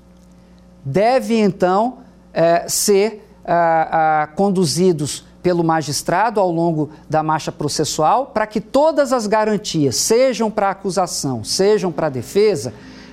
devem, 0.84 1.40
então, 1.40 1.98
eh, 2.32 2.66
ser 2.68 3.28
ah, 3.44 3.88
ah, 4.22 4.26
conduzidos 4.28 5.24
pelo 5.42 5.64
magistrado 5.64 6.38
ao 6.38 6.50
longo 6.50 6.90
da 7.10 7.22
marcha 7.22 7.50
processual 7.50 8.26
para 8.26 8.46
que 8.46 8.60
todas 8.60 9.12
as 9.12 9.26
garantias, 9.26 9.96
sejam 9.96 10.50
para 10.50 10.70
acusação, 10.70 11.42
sejam 11.42 11.90
para 11.90 12.08
defesa, 12.08 12.72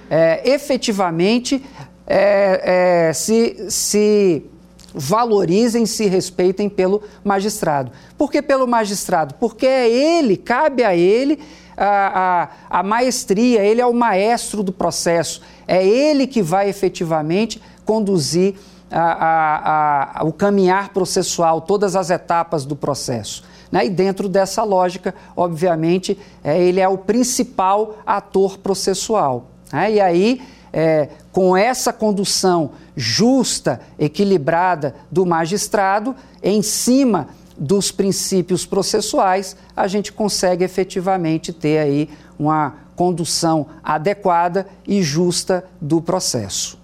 é, 0.10 0.48
efetivamente 0.50 1.64
é, 2.06 3.08
é, 3.10 3.14
se, 3.14 3.66
se 3.70 4.46
valorizem, 4.94 5.86
se 5.86 6.08
respeitem 6.08 6.70
pelo 6.70 7.04
magistrado. 7.24 7.92
Por 8.18 8.32
que 8.32 8.42
pelo 8.42 8.68
magistrado? 8.68 9.36
Porque 9.36 9.66
é 9.66 9.90
ele, 9.90 10.38
cabe 10.38 10.84
a 10.84 10.96
ele 10.96 11.40
a, 11.78 12.50
a, 12.70 12.80
a 12.80 12.84
maestria, 12.84 13.64
ele 13.64 13.80
é 13.80 13.86
o 13.86 13.94
maestro 13.94 14.62
do 14.62 14.74
processo, 14.74 15.42
é 15.68 15.86
ele 15.86 16.28
que 16.28 16.42
vai 16.42 16.70
efetivamente 16.70 17.62
conduzir 17.86 18.56
a, 18.92 20.20
a, 20.20 20.24
o 20.24 20.34
caminhar 20.34 20.90
processual, 20.90 21.62
todas 21.62 21.96
as 21.96 22.10
etapas 22.10 22.66
do 22.66 22.76
processo. 22.76 23.44
Né? 23.72 23.86
E 23.86 23.90
dentro 23.90 24.28
dessa 24.28 24.64
lógica, 24.64 25.14
obviamente, 25.36 26.18
é, 26.44 26.62
ele 26.62 26.80
é 26.80 26.88
o 26.88 26.98
principal 26.98 27.98
ator 28.06 28.58
processual. 28.58 29.48
Né? 29.72 29.94
E 29.94 30.02
aí, 30.02 30.42
é, 30.74 31.10
com 31.32 31.56
essa 31.56 31.94
condução 31.94 32.72
justa, 32.96 33.80
equilibrada 33.98 34.96
do 35.12 35.26
magistrado, 35.26 36.16
em 36.42 36.62
cima 36.62 37.28
dos 37.58 37.92
princípios 37.92 38.66
processuais, 38.66 39.56
a 39.76 39.88
gente 39.88 40.12
consegue 40.12 40.64
efetivamente 40.64 41.52
ter 41.52 41.80
aí 41.80 42.10
uma 42.38 42.76
condução 42.96 43.68
adequada 43.84 44.68
e 44.88 45.02
justa 45.02 45.64
do 45.80 46.02
processo. 46.02 46.80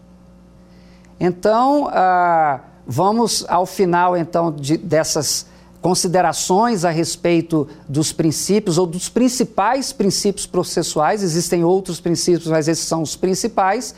Então, 1.20 1.88
ah, 1.92 2.60
vamos 2.86 3.46
ao 3.48 3.66
final 3.66 4.16
então 4.18 4.52
de, 4.52 4.78
dessas 4.78 5.48
considerações 5.82 6.84
a 6.84 6.90
respeito 6.90 7.68
dos 7.88 8.12
princípios 8.12 8.78
ou 8.78 8.88
dos 8.88 9.08
principais 9.08 9.94
princípios 9.94 10.48
processuais. 10.48 11.22
Existem 11.22 11.64
outros 11.64 12.00
princípios, 12.00 12.48
mas 12.48 12.68
esses 12.68 12.86
são 12.86 13.02
os 13.02 13.16
principais. 13.16 13.94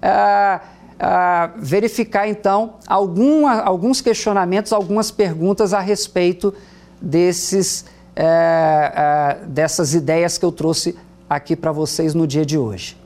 Ah, 0.00 0.60
ah, 1.04 1.50
verificar 1.56 2.28
então 2.28 2.74
alguns 2.86 4.00
questionamentos, 4.00 4.72
algumas 4.72 5.10
perguntas 5.10 5.74
a 5.74 5.80
respeito 5.80 6.54
desses, 7.00 7.84
eh, 8.14 8.92
eh, 8.94 9.38
dessas 9.48 9.94
ideias 9.94 10.38
que 10.38 10.44
eu 10.44 10.52
trouxe 10.52 10.96
aqui 11.28 11.56
para 11.56 11.72
vocês 11.72 12.14
no 12.14 12.24
dia 12.24 12.46
de 12.46 12.56
hoje. 12.56 12.96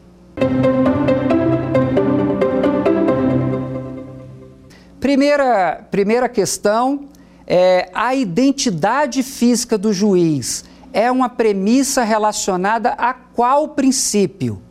Primeira, 5.01 5.87
primeira 5.91 6.29
questão 6.29 7.09
é 7.47 7.91
a 7.95 8.15
identidade 8.15 9.23
física 9.23 9.77
do 9.77 9.93
juiz 9.93 10.65
é 10.97 11.11
uma 11.11 11.29
premissa 11.29 12.03
relacionada 12.03 12.93
a 12.93 13.13
qual 13.13 13.69
princípio? 13.69 14.63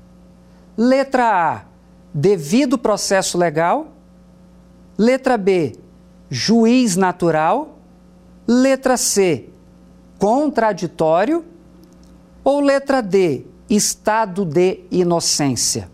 Letra 0.76 1.54
A, 1.54 1.66
devido 2.12 2.80
processo 2.80 3.38
legal. 3.38 3.90
Letra 4.98 5.38
B, 5.38 5.76
juiz 6.28 6.96
natural. 6.96 7.78
Letra 8.48 8.98
C, 8.98 9.50
contraditório. 10.18 11.46
Ou 12.44 12.60
letra 12.60 13.02
D, 13.02 13.46
estado 13.70 14.44
de 14.44 14.80
inocência? 14.90 15.92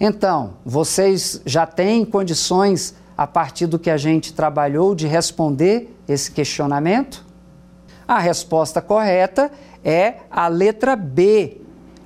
Então, 0.00 0.54
vocês 0.64 1.40
já 1.46 1.66
têm 1.66 2.04
condições 2.04 2.96
a 3.16 3.26
partir 3.26 3.66
do 3.66 3.78
que 3.78 3.90
a 3.90 3.96
gente 3.96 4.32
trabalhou, 4.32 4.94
de 4.94 5.06
responder 5.06 5.96
esse 6.08 6.30
questionamento? 6.30 7.24
A 8.06 8.18
resposta 8.18 8.82
correta 8.82 9.50
é 9.84 10.14
a 10.30 10.48
letra 10.48 10.96
B, 10.96 11.58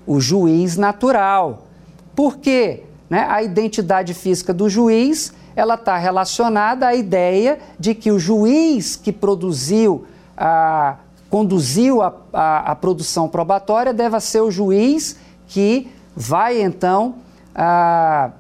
o 0.06 0.20
juiz 0.20 0.76
natural. 0.76 1.66
Por 2.14 2.38
quê? 2.38 2.84
Né? 3.08 3.26
A 3.28 3.42
identidade 3.42 4.14
física 4.14 4.52
do 4.52 4.68
juiz 4.68 5.32
ela 5.58 5.74
está 5.74 5.96
relacionada 5.96 6.86
à 6.86 6.94
ideia 6.94 7.58
de 7.80 7.92
que 7.92 8.12
o 8.12 8.18
juiz 8.18 8.94
que 8.94 9.10
produziu, 9.10 10.06
a, 10.36 10.98
conduziu 11.28 12.00
a, 12.00 12.14
a, 12.32 12.70
a 12.70 12.76
produção 12.76 13.28
probatória 13.28 13.92
deve 13.92 14.20
ser 14.20 14.40
o 14.40 14.52
juiz 14.52 15.18
que 15.48 15.90
vai 16.14 16.62
então 16.62 17.16
a, 17.52 18.30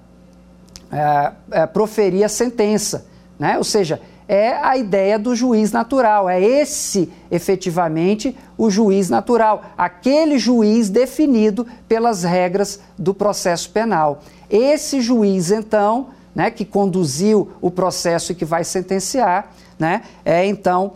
é, 0.90 1.32
é, 1.50 1.66
proferir 1.66 2.24
a 2.24 2.28
sentença. 2.28 3.06
Né? 3.38 3.58
Ou 3.58 3.64
seja, 3.64 4.00
é 4.26 4.52
a 4.52 4.76
ideia 4.76 5.18
do 5.18 5.34
juiz 5.34 5.72
natural, 5.72 6.28
é 6.28 6.42
esse 6.42 7.10
efetivamente 7.30 8.36
o 8.58 8.68
juiz 8.70 9.08
natural, 9.08 9.62
aquele 9.76 10.38
juiz 10.38 10.90
definido 10.90 11.66
pelas 11.88 12.24
regras 12.24 12.80
do 12.98 13.14
processo 13.14 13.70
penal. 13.70 14.20
Esse 14.50 15.00
juiz, 15.00 15.50
então, 15.50 16.08
né, 16.34 16.50
que 16.50 16.64
conduziu 16.64 17.52
o 17.60 17.70
processo 17.70 18.32
e 18.32 18.34
que 18.34 18.44
vai 18.44 18.64
sentenciar, 18.64 19.54
né, 19.78 20.02
é 20.24 20.44
então 20.44 20.92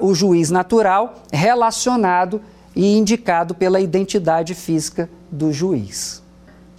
o 0.00 0.14
juiz 0.14 0.50
natural 0.50 1.14
relacionado 1.32 2.40
e 2.76 2.96
indicado 2.96 3.54
pela 3.54 3.80
identidade 3.80 4.54
física 4.54 5.10
do 5.30 5.52
juiz. 5.52 6.22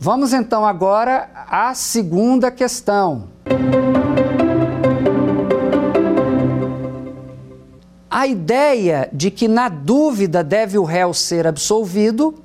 Vamos 0.02 0.32
então 0.32 0.66
agora 0.66 1.30
à 1.50 1.74
segunda 1.74 2.50
questão. 2.50 3.28
A 8.10 8.26
ideia 8.26 9.10
de 9.12 9.30
que 9.30 9.50
na 9.50 9.68
dúvida 9.68 10.42
deve 10.42 10.78
o 10.78 10.86
réu 10.86 11.14
ser 11.14 11.46
absolvido 11.46 12.42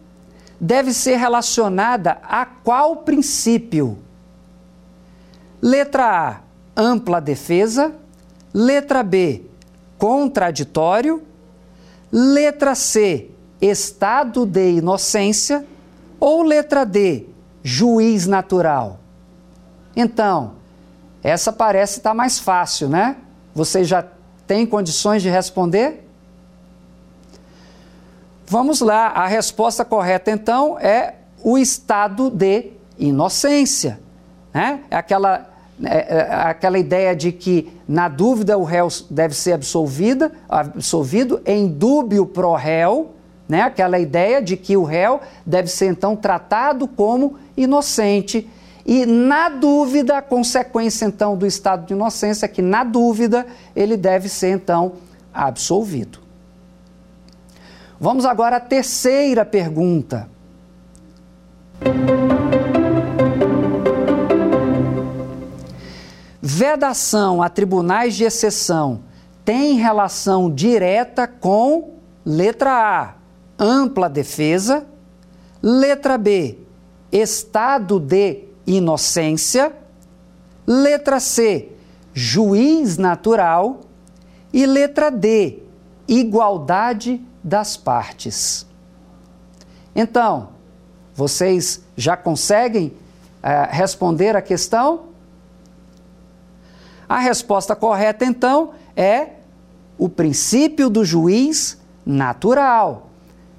deve 0.60 0.92
ser 0.92 1.14
relacionada 1.16 2.18
a 2.24 2.44
qual 2.44 2.96
princípio? 2.96 3.98
Letra 5.62 6.06
A, 6.30 6.40
ampla 6.76 7.20
defesa. 7.20 7.94
Letra 8.52 9.04
B, 9.04 9.42
contraditório. 9.96 11.22
Letra 12.10 12.74
C, 12.74 13.30
estado 13.60 14.44
de 14.44 14.72
inocência. 14.72 15.64
Ou 16.18 16.42
letra 16.42 16.84
D, 16.84 17.26
juiz 17.64 18.26
natural? 18.26 19.00
Então, 19.96 20.52
essa 21.22 21.50
parece 21.50 21.98
estar 21.98 22.10
tá 22.10 22.14
mais 22.14 22.38
fácil, 22.38 22.88
né? 22.88 23.16
Você 23.54 23.82
já 23.82 24.04
tem 24.46 24.66
condições 24.66 25.22
de 25.22 25.30
responder? 25.30 26.06
Vamos 28.46 28.80
lá, 28.80 29.08
a 29.08 29.26
resposta 29.26 29.84
correta 29.84 30.30
então 30.30 30.78
é 30.78 31.14
o 31.42 31.56
estado 31.56 32.28
de 32.28 32.72
inocência. 32.98 33.98
Né? 34.52 34.80
É 34.90 34.96
aquela, 34.96 35.48
é, 35.82 36.16
é 36.16 36.34
aquela 36.34 36.78
ideia 36.78 37.16
de 37.16 37.32
que, 37.32 37.72
na 37.88 38.08
dúvida, 38.08 38.58
o 38.58 38.64
réu 38.64 38.88
deve 39.10 39.34
ser 39.34 39.52
absolvida, 39.52 40.30
absolvido, 40.48 41.40
em 41.46 41.66
dúbio 41.66 42.26
pro 42.26 42.54
réu, 42.54 43.14
né? 43.48 43.62
aquela 43.62 43.98
ideia 43.98 44.40
de 44.40 44.56
que 44.56 44.76
o 44.76 44.84
réu 44.84 45.20
deve 45.44 45.68
ser 45.68 45.86
então 45.86 46.16
tratado 46.16 46.86
como 46.88 47.38
inocente. 47.56 48.48
E 48.86 49.06
na 49.06 49.48
dúvida, 49.48 50.18
a 50.18 50.22
consequência 50.22 51.06
então 51.06 51.36
do 51.36 51.46
estado 51.46 51.86
de 51.86 51.94
inocência 51.94 52.44
é 52.44 52.48
que, 52.48 52.60
na 52.60 52.84
dúvida, 52.84 53.46
ele 53.74 53.96
deve 53.96 54.28
ser 54.28 54.50
então 54.50 54.92
absolvido. 55.32 56.18
Vamos 57.98 58.26
agora 58.26 58.56
à 58.56 58.60
terceira 58.60 59.44
pergunta. 59.44 60.28
Vedação 66.42 67.42
a 67.42 67.48
tribunais 67.48 68.14
de 68.14 68.24
exceção 68.24 69.00
tem 69.44 69.76
relação 69.76 70.50
direta 70.50 71.26
com 71.26 71.94
letra 72.24 72.70
A, 72.70 73.14
ampla 73.58 74.08
defesa, 74.08 74.86
letra 75.62 76.18
B, 76.18 76.58
estado 77.10 77.98
de 77.98 78.44
inocência, 78.66 79.74
letra 80.66 81.20
C, 81.20 81.70
juiz 82.12 82.96
natural 82.96 83.80
e 84.52 84.66
letra 84.66 85.10
D, 85.10 85.62
igualdade 86.06 87.20
das 87.42 87.76
partes. 87.76 88.66
Então, 89.94 90.50
vocês 91.14 91.82
já 91.96 92.16
conseguem 92.16 92.88
uh, 92.88 93.68
responder 93.70 94.34
a 94.34 94.42
questão? 94.42 95.06
A 97.08 97.18
resposta 97.18 97.76
correta, 97.76 98.24
então, 98.24 98.72
é 98.96 99.34
o 99.96 100.08
princípio 100.08 100.90
do 100.90 101.04
juiz 101.04 101.78
natural. 102.04 103.10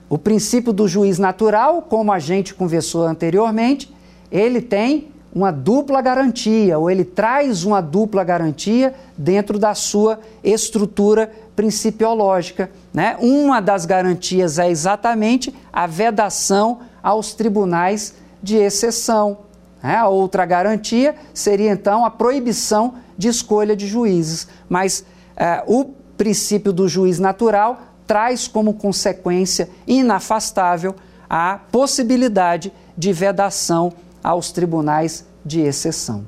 O 0.09 0.17
princípio 0.17 0.71
do 0.71 0.87
juiz 0.87 1.17
natural, 1.17 1.81
como 1.81 2.11
a 2.11 2.19
gente 2.19 2.53
conversou 2.53 3.05
anteriormente, 3.05 3.93
ele 4.31 4.61
tem 4.61 5.09
uma 5.33 5.51
dupla 5.51 6.01
garantia, 6.01 6.79
ou 6.79 6.89
ele 6.89 7.03
traz 7.03 7.65
uma 7.65 7.81
dupla 7.81 8.23
garantia 8.23 8.93
dentro 9.17 9.59
da 9.59 9.75
sua 9.75 10.19
estrutura 10.41 11.29
principiológica. 11.55 12.71
Né? 12.93 13.17
Uma 13.19 13.59
das 13.59 13.85
garantias 13.85 14.57
é 14.57 14.69
exatamente 14.69 15.53
a 15.73 15.85
vedação 15.85 16.79
aos 17.03 17.33
tribunais 17.33 18.15
de 18.41 18.55
exceção. 18.55 19.39
Né? 19.83 19.97
A 19.97 20.07
outra 20.07 20.45
garantia 20.45 21.15
seria 21.33 21.71
então 21.71 22.05
a 22.05 22.09
proibição 22.09 22.93
de 23.17 23.27
escolha 23.27 23.75
de 23.75 23.87
juízes. 23.87 24.47
Mas 24.69 25.03
é, 25.35 25.61
o 25.67 25.85
princípio 26.15 26.71
do 26.71 26.87
juiz 26.87 27.19
natural 27.19 27.81
traz 28.07 28.47
como 28.47 28.73
consequência 28.73 29.69
inafastável 29.87 30.95
a 31.29 31.59
possibilidade 31.71 32.71
de 32.97 33.11
vedação 33.11 33.93
aos 34.23 34.51
tribunais 34.51 35.25
de 35.43 35.61
exceção. 35.61 36.25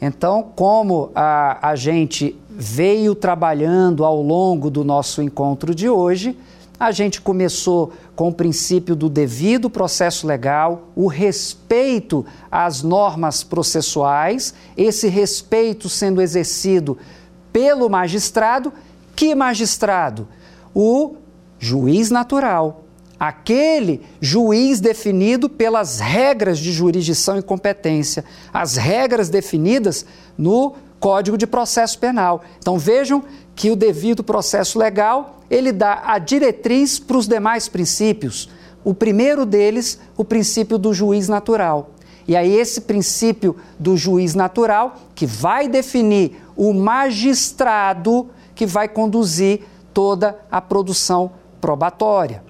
Então, 0.00 0.50
como 0.56 1.10
a, 1.14 1.70
a 1.70 1.76
gente 1.76 2.36
veio 2.48 3.14
trabalhando 3.14 4.04
ao 4.04 4.22
longo 4.22 4.70
do 4.70 4.82
nosso 4.82 5.22
encontro 5.22 5.74
de 5.74 5.88
hoje, 5.88 6.36
a 6.78 6.90
gente 6.90 7.20
começou 7.20 7.92
com 8.16 8.28
o 8.28 8.34
princípio 8.34 8.96
do 8.96 9.10
devido 9.10 9.68
processo 9.68 10.26
legal, 10.26 10.88
o 10.96 11.06
respeito 11.06 12.24
às 12.50 12.82
normas 12.82 13.44
processuais, 13.44 14.54
esse 14.74 15.06
respeito 15.06 15.90
sendo 15.90 16.22
exercido 16.22 16.96
pelo 17.52 17.88
magistrado. 17.90 18.72
Que 19.14 19.34
magistrado? 19.34 20.28
O 20.74 21.16
juiz 21.58 22.10
natural, 22.10 22.84
aquele 23.18 24.00
juiz 24.20 24.80
definido 24.80 25.48
pelas 25.48 26.00
regras 26.00 26.58
de 26.58 26.72
jurisdição 26.72 27.38
e 27.38 27.42
competência, 27.42 28.24
as 28.52 28.76
regras 28.76 29.28
definidas 29.28 30.06
no 30.38 30.74
Código 30.98 31.36
de 31.36 31.46
Processo 31.46 31.98
Penal. 31.98 32.42
Então 32.58 32.78
vejam 32.78 33.22
que 33.54 33.70
o 33.70 33.76
devido 33.76 34.24
processo 34.24 34.78
legal, 34.78 35.40
ele 35.50 35.70
dá 35.72 36.02
a 36.04 36.18
diretriz 36.18 36.98
para 36.98 37.16
os 37.18 37.26
demais 37.26 37.68
princípios. 37.68 38.48
O 38.82 38.94
primeiro 38.94 39.44
deles, 39.44 40.00
o 40.16 40.24
princípio 40.24 40.78
do 40.78 40.94
juiz 40.94 41.28
natural. 41.28 41.90
E 42.26 42.36
aí 42.36 42.54
esse 42.54 42.82
princípio 42.82 43.56
do 43.78 43.96
juiz 43.96 44.34
natural 44.34 44.96
que 45.14 45.26
vai 45.26 45.68
definir 45.68 46.40
o 46.56 46.72
magistrado 46.72 48.28
que 48.60 48.66
vai 48.66 48.86
conduzir 48.86 49.62
toda 49.94 50.38
a 50.52 50.60
produção 50.60 51.30
probatória. 51.62 52.44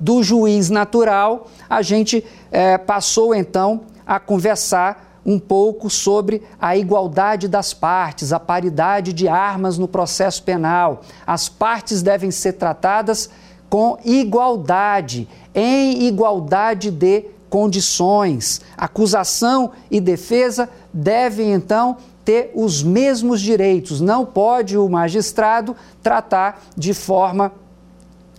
Do 0.00 0.22
juiz 0.22 0.70
natural, 0.70 1.46
a 1.68 1.82
gente 1.82 2.24
é, 2.50 2.78
passou 2.78 3.34
então 3.34 3.82
a 4.06 4.18
conversar 4.18 5.20
um 5.26 5.38
pouco 5.38 5.90
sobre 5.90 6.42
a 6.58 6.74
igualdade 6.74 7.48
das 7.48 7.74
partes, 7.74 8.32
a 8.32 8.40
paridade 8.40 9.12
de 9.12 9.28
armas 9.28 9.76
no 9.76 9.86
processo 9.86 10.42
penal. 10.42 11.02
As 11.26 11.50
partes 11.50 12.00
devem 12.00 12.30
ser 12.30 12.54
tratadas 12.54 13.28
com 13.68 13.98
igualdade, 14.06 15.28
em 15.54 16.06
igualdade 16.06 16.90
de 16.90 17.26
condições. 17.50 18.62
Acusação 18.74 19.72
e 19.90 20.00
defesa 20.00 20.66
devem 20.94 21.52
então 21.52 21.98
ter 22.28 22.50
os 22.54 22.82
mesmos 22.82 23.40
direitos. 23.40 24.02
Não 24.02 24.26
pode 24.26 24.76
o 24.76 24.86
magistrado 24.86 25.74
tratar 26.02 26.60
de 26.76 26.92
forma 26.92 27.50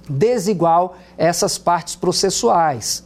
desigual 0.07 0.95
essas 1.17 1.57
partes 1.57 1.95
processuais. 1.95 3.03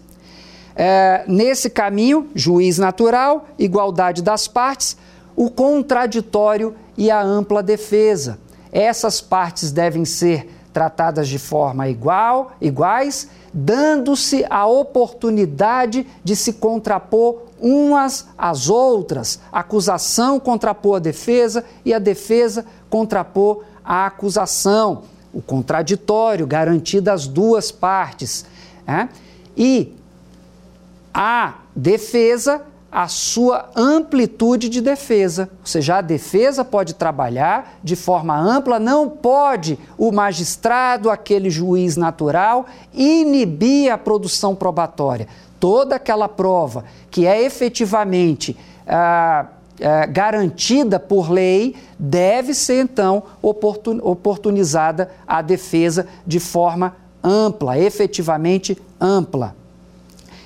É, 0.75 1.23
nesse 1.25 1.69
caminho, 1.69 2.27
juiz 2.35 2.77
natural, 2.77 3.47
igualdade 3.57 4.21
das 4.21 4.45
partes, 4.45 4.97
o 5.37 5.49
contraditório 5.49 6.75
e 6.97 7.09
a 7.09 7.23
ampla 7.23 7.63
defesa. 7.63 8.37
Essas 8.69 9.21
partes 9.21 9.71
devem 9.71 10.03
ser 10.03 10.49
tratadas 10.73 11.29
de 11.29 11.37
forma 11.37 11.87
igual, 11.87 12.53
iguais, 12.59 13.29
dando-se 13.53 14.43
a 14.49 14.65
oportunidade 14.65 16.07
de 16.23 16.35
se 16.35 16.53
contrapor 16.53 17.43
umas 17.61 18.27
às 18.37 18.69
outras. 18.69 19.39
A 19.51 19.59
acusação 19.59 20.39
contrapor 20.39 20.97
a 20.97 20.99
defesa 20.99 21.63
e 21.85 21.93
a 21.93 21.99
defesa 21.99 22.65
contrapor 22.89 23.63
a 23.85 24.07
acusação. 24.07 25.03
O 25.31 25.41
contraditório 25.41 26.45
garantido 26.45 27.09
às 27.11 27.27
duas 27.27 27.71
partes. 27.71 28.45
É? 28.85 29.07
E 29.55 29.95
a 31.13 31.59
defesa 31.75 32.61
a 32.93 33.07
sua 33.07 33.71
amplitude 33.75 34.69
de 34.69 34.79
defesa. 34.79 35.49
Ou 35.61 35.65
seja, 35.65 35.97
a 35.97 36.01
defesa 36.01 36.63
pode 36.63 36.93
trabalhar 36.93 37.79
de 37.83 37.95
forma 37.95 38.37
ampla, 38.37 38.79
não 38.79 39.09
pode 39.09 39.79
o 39.97 40.11
magistrado, 40.11 41.09
aquele 41.09 41.49
juiz 41.49 41.97
natural, 41.97 42.67
inibir 42.93 43.91
a 43.91 43.97
produção 43.97 44.53
probatória. 44.53 45.27
Toda 45.59 45.95
aquela 45.95 46.29
prova 46.29 46.85
que 47.09 47.25
é 47.25 47.41
efetivamente 47.41 48.55
ah, 48.87 49.47
ah, 49.81 50.05
garantida 50.05 50.99
por 50.99 51.31
lei 51.31 51.75
deve 51.97 52.53
ser 52.53 52.83
então 52.83 53.23
oportun, 53.41 53.99
oportunizada 54.03 55.09
à 55.27 55.41
defesa 55.41 56.05
de 56.27 56.39
forma 56.39 56.95
ampla, 57.23 57.79
efetivamente 57.79 58.77
ampla. 59.01 59.55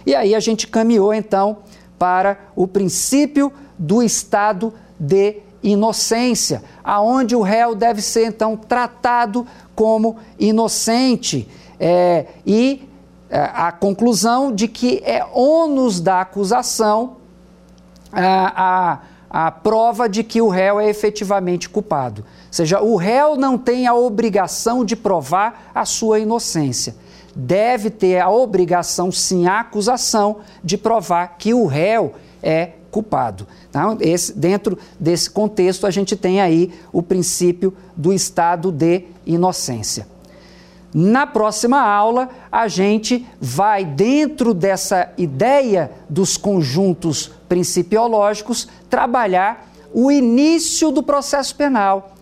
E 0.05 0.15
aí 0.15 0.33
a 0.33 0.39
gente 0.39 0.67
caminhou 0.67 1.13
então 1.13 1.57
para 1.97 2.37
o 2.55 2.67
princípio 2.67 3.51
do 3.77 4.01
estado 4.01 4.73
de 4.99 5.37
inocência, 5.61 6.63
aonde 6.83 7.35
o 7.35 7.41
réu 7.41 7.75
deve 7.75 8.01
ser 8.01 8.27
então 8.27 8.55
tratado 8.55 9.45
como 9.75 10.17
inocente 10.39 11.47
é, 11.79 12.25
e 12.45 12.87
é, 13.29 13.39
a 13.53 13.71
conclusão 13.71 14.51
de 14.51 14.67
que 14.67 15.01
é 15.03 15.25
ônus 15.33 15.99
da 15.99 16.21
acusação 16.21 17.17
a, 18.11 18.99
a, 19.29 19.47
a 19.47 19.51
prova 19.51 20.07
de 20.07 20.23
que 20.23 20.41
o 20.41 20.47
réu 20.47 20.79
é 20.79 20.89
efetivamente 20.89 21.67
culpado. 21.67 22.21
Ou 22.21 22.53
seja, 22.53 22.81
o 22.81 22.95
réu 22.95 23.35
não 23.35 23.57
tem 23.57 23.85
a 23.85 23.93
obrigação 23.93 24.85
de 24.85 24.95
provar 24.95 25.71
a 25.75 25.85
sua 25.85 26.19
inocência. 26.19 26.95
Deve 27.39 27.91
ter 27.91 28.19
a 28.19 28.31
obrigação, 28.31 29.11
sim, 29.11 29.45
a 29.45 29.59
acusação 29.59 30.37
de 30.63 30.75
provar 30.75 31.37
que 31.37 31.53
o 31.53 31.67
réu 31.67 32.15
é 32.41 32.71
culpado. 32.89 33.47
Então, 33.69 33.95
esse, 34.01 34.35
dentro 34.35 34.75
desse 34.99 35.29
contexto, 35.29 35.85
a 35.85 35.91
gente 35.91 36.15
tem 36.15 36.41
aí 36.41 36.73
o 36.91 37.03
princípio 37.03 37.71
do 37.95 38.11
estado 38.11 38.71
de 38.71 39.03
inocência. 39.23 40.07
Na 40.91 41.27
próxima 41.27 41.79
aula, 41.79 42.27
a 42.51 42.67
gente 42.67 43.23
vai, 43.39 43.85
dentro 43.85 44.51
dessa 44.51 45.13
ideia 45.15 45.91
dos 46.09 46.37
conjuntos 46.37 47.31
principiológicos, 47.47 48.67
trabalhar 48.89 49.69
o 49.93 50.11
início 50.11 50.89
do 50.89 51.03
processo 51.03 51.55
penal, 51.55 52.15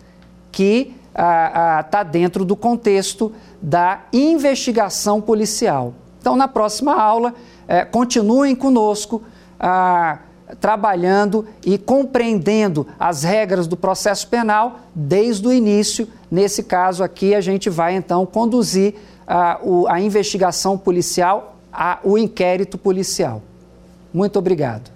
que 0.51 0.93
está 1.15 2.03
dentro 2.03 2.43
do 2.43 2.55
contexto 2.55 3.31
da 3.61 4.01
investigação 4.11 5.21
policial. 5.21 5.93
Então, 6.19 6.35
na 6.35 6.47
próxima 6.47 6.93
aula, 6.93 7.33
é, 7.67 7.85
continuem 7.85 8.55
conosco. 8.55 9.23
Ah, 9.59 10.19
trabalhando 10.59 11.47
e 11.65 11.77
compreendendo 11.77 12.85
as 12.99 13.23
regras 13.23 13.67
do 13.67 13.75
processo 13.75 14.27
penal 14.27 14.81
desde 14.93 15.47
o 15.47 15.51
início. 15.51 16.07
Nesse 16.29 16.63
caso 16.63 17.03
aqui, 17.03 17.33
a 17.33 17.41
gente 17.41 17.69
vai 17.69 17.95
então 17.95 18.25
conduzir 18.25 18.95
a, 19.27 19.59
a 19.89 19.99
investigação 19.99 20.77
policial, 20.77 21.57
a, 21.73 21.99
o 22.03 22.17
inquérito 22.17 22.77
policial. 22.77 23.41
Muito 24.13 24.37
obrigado. 24.37 24.94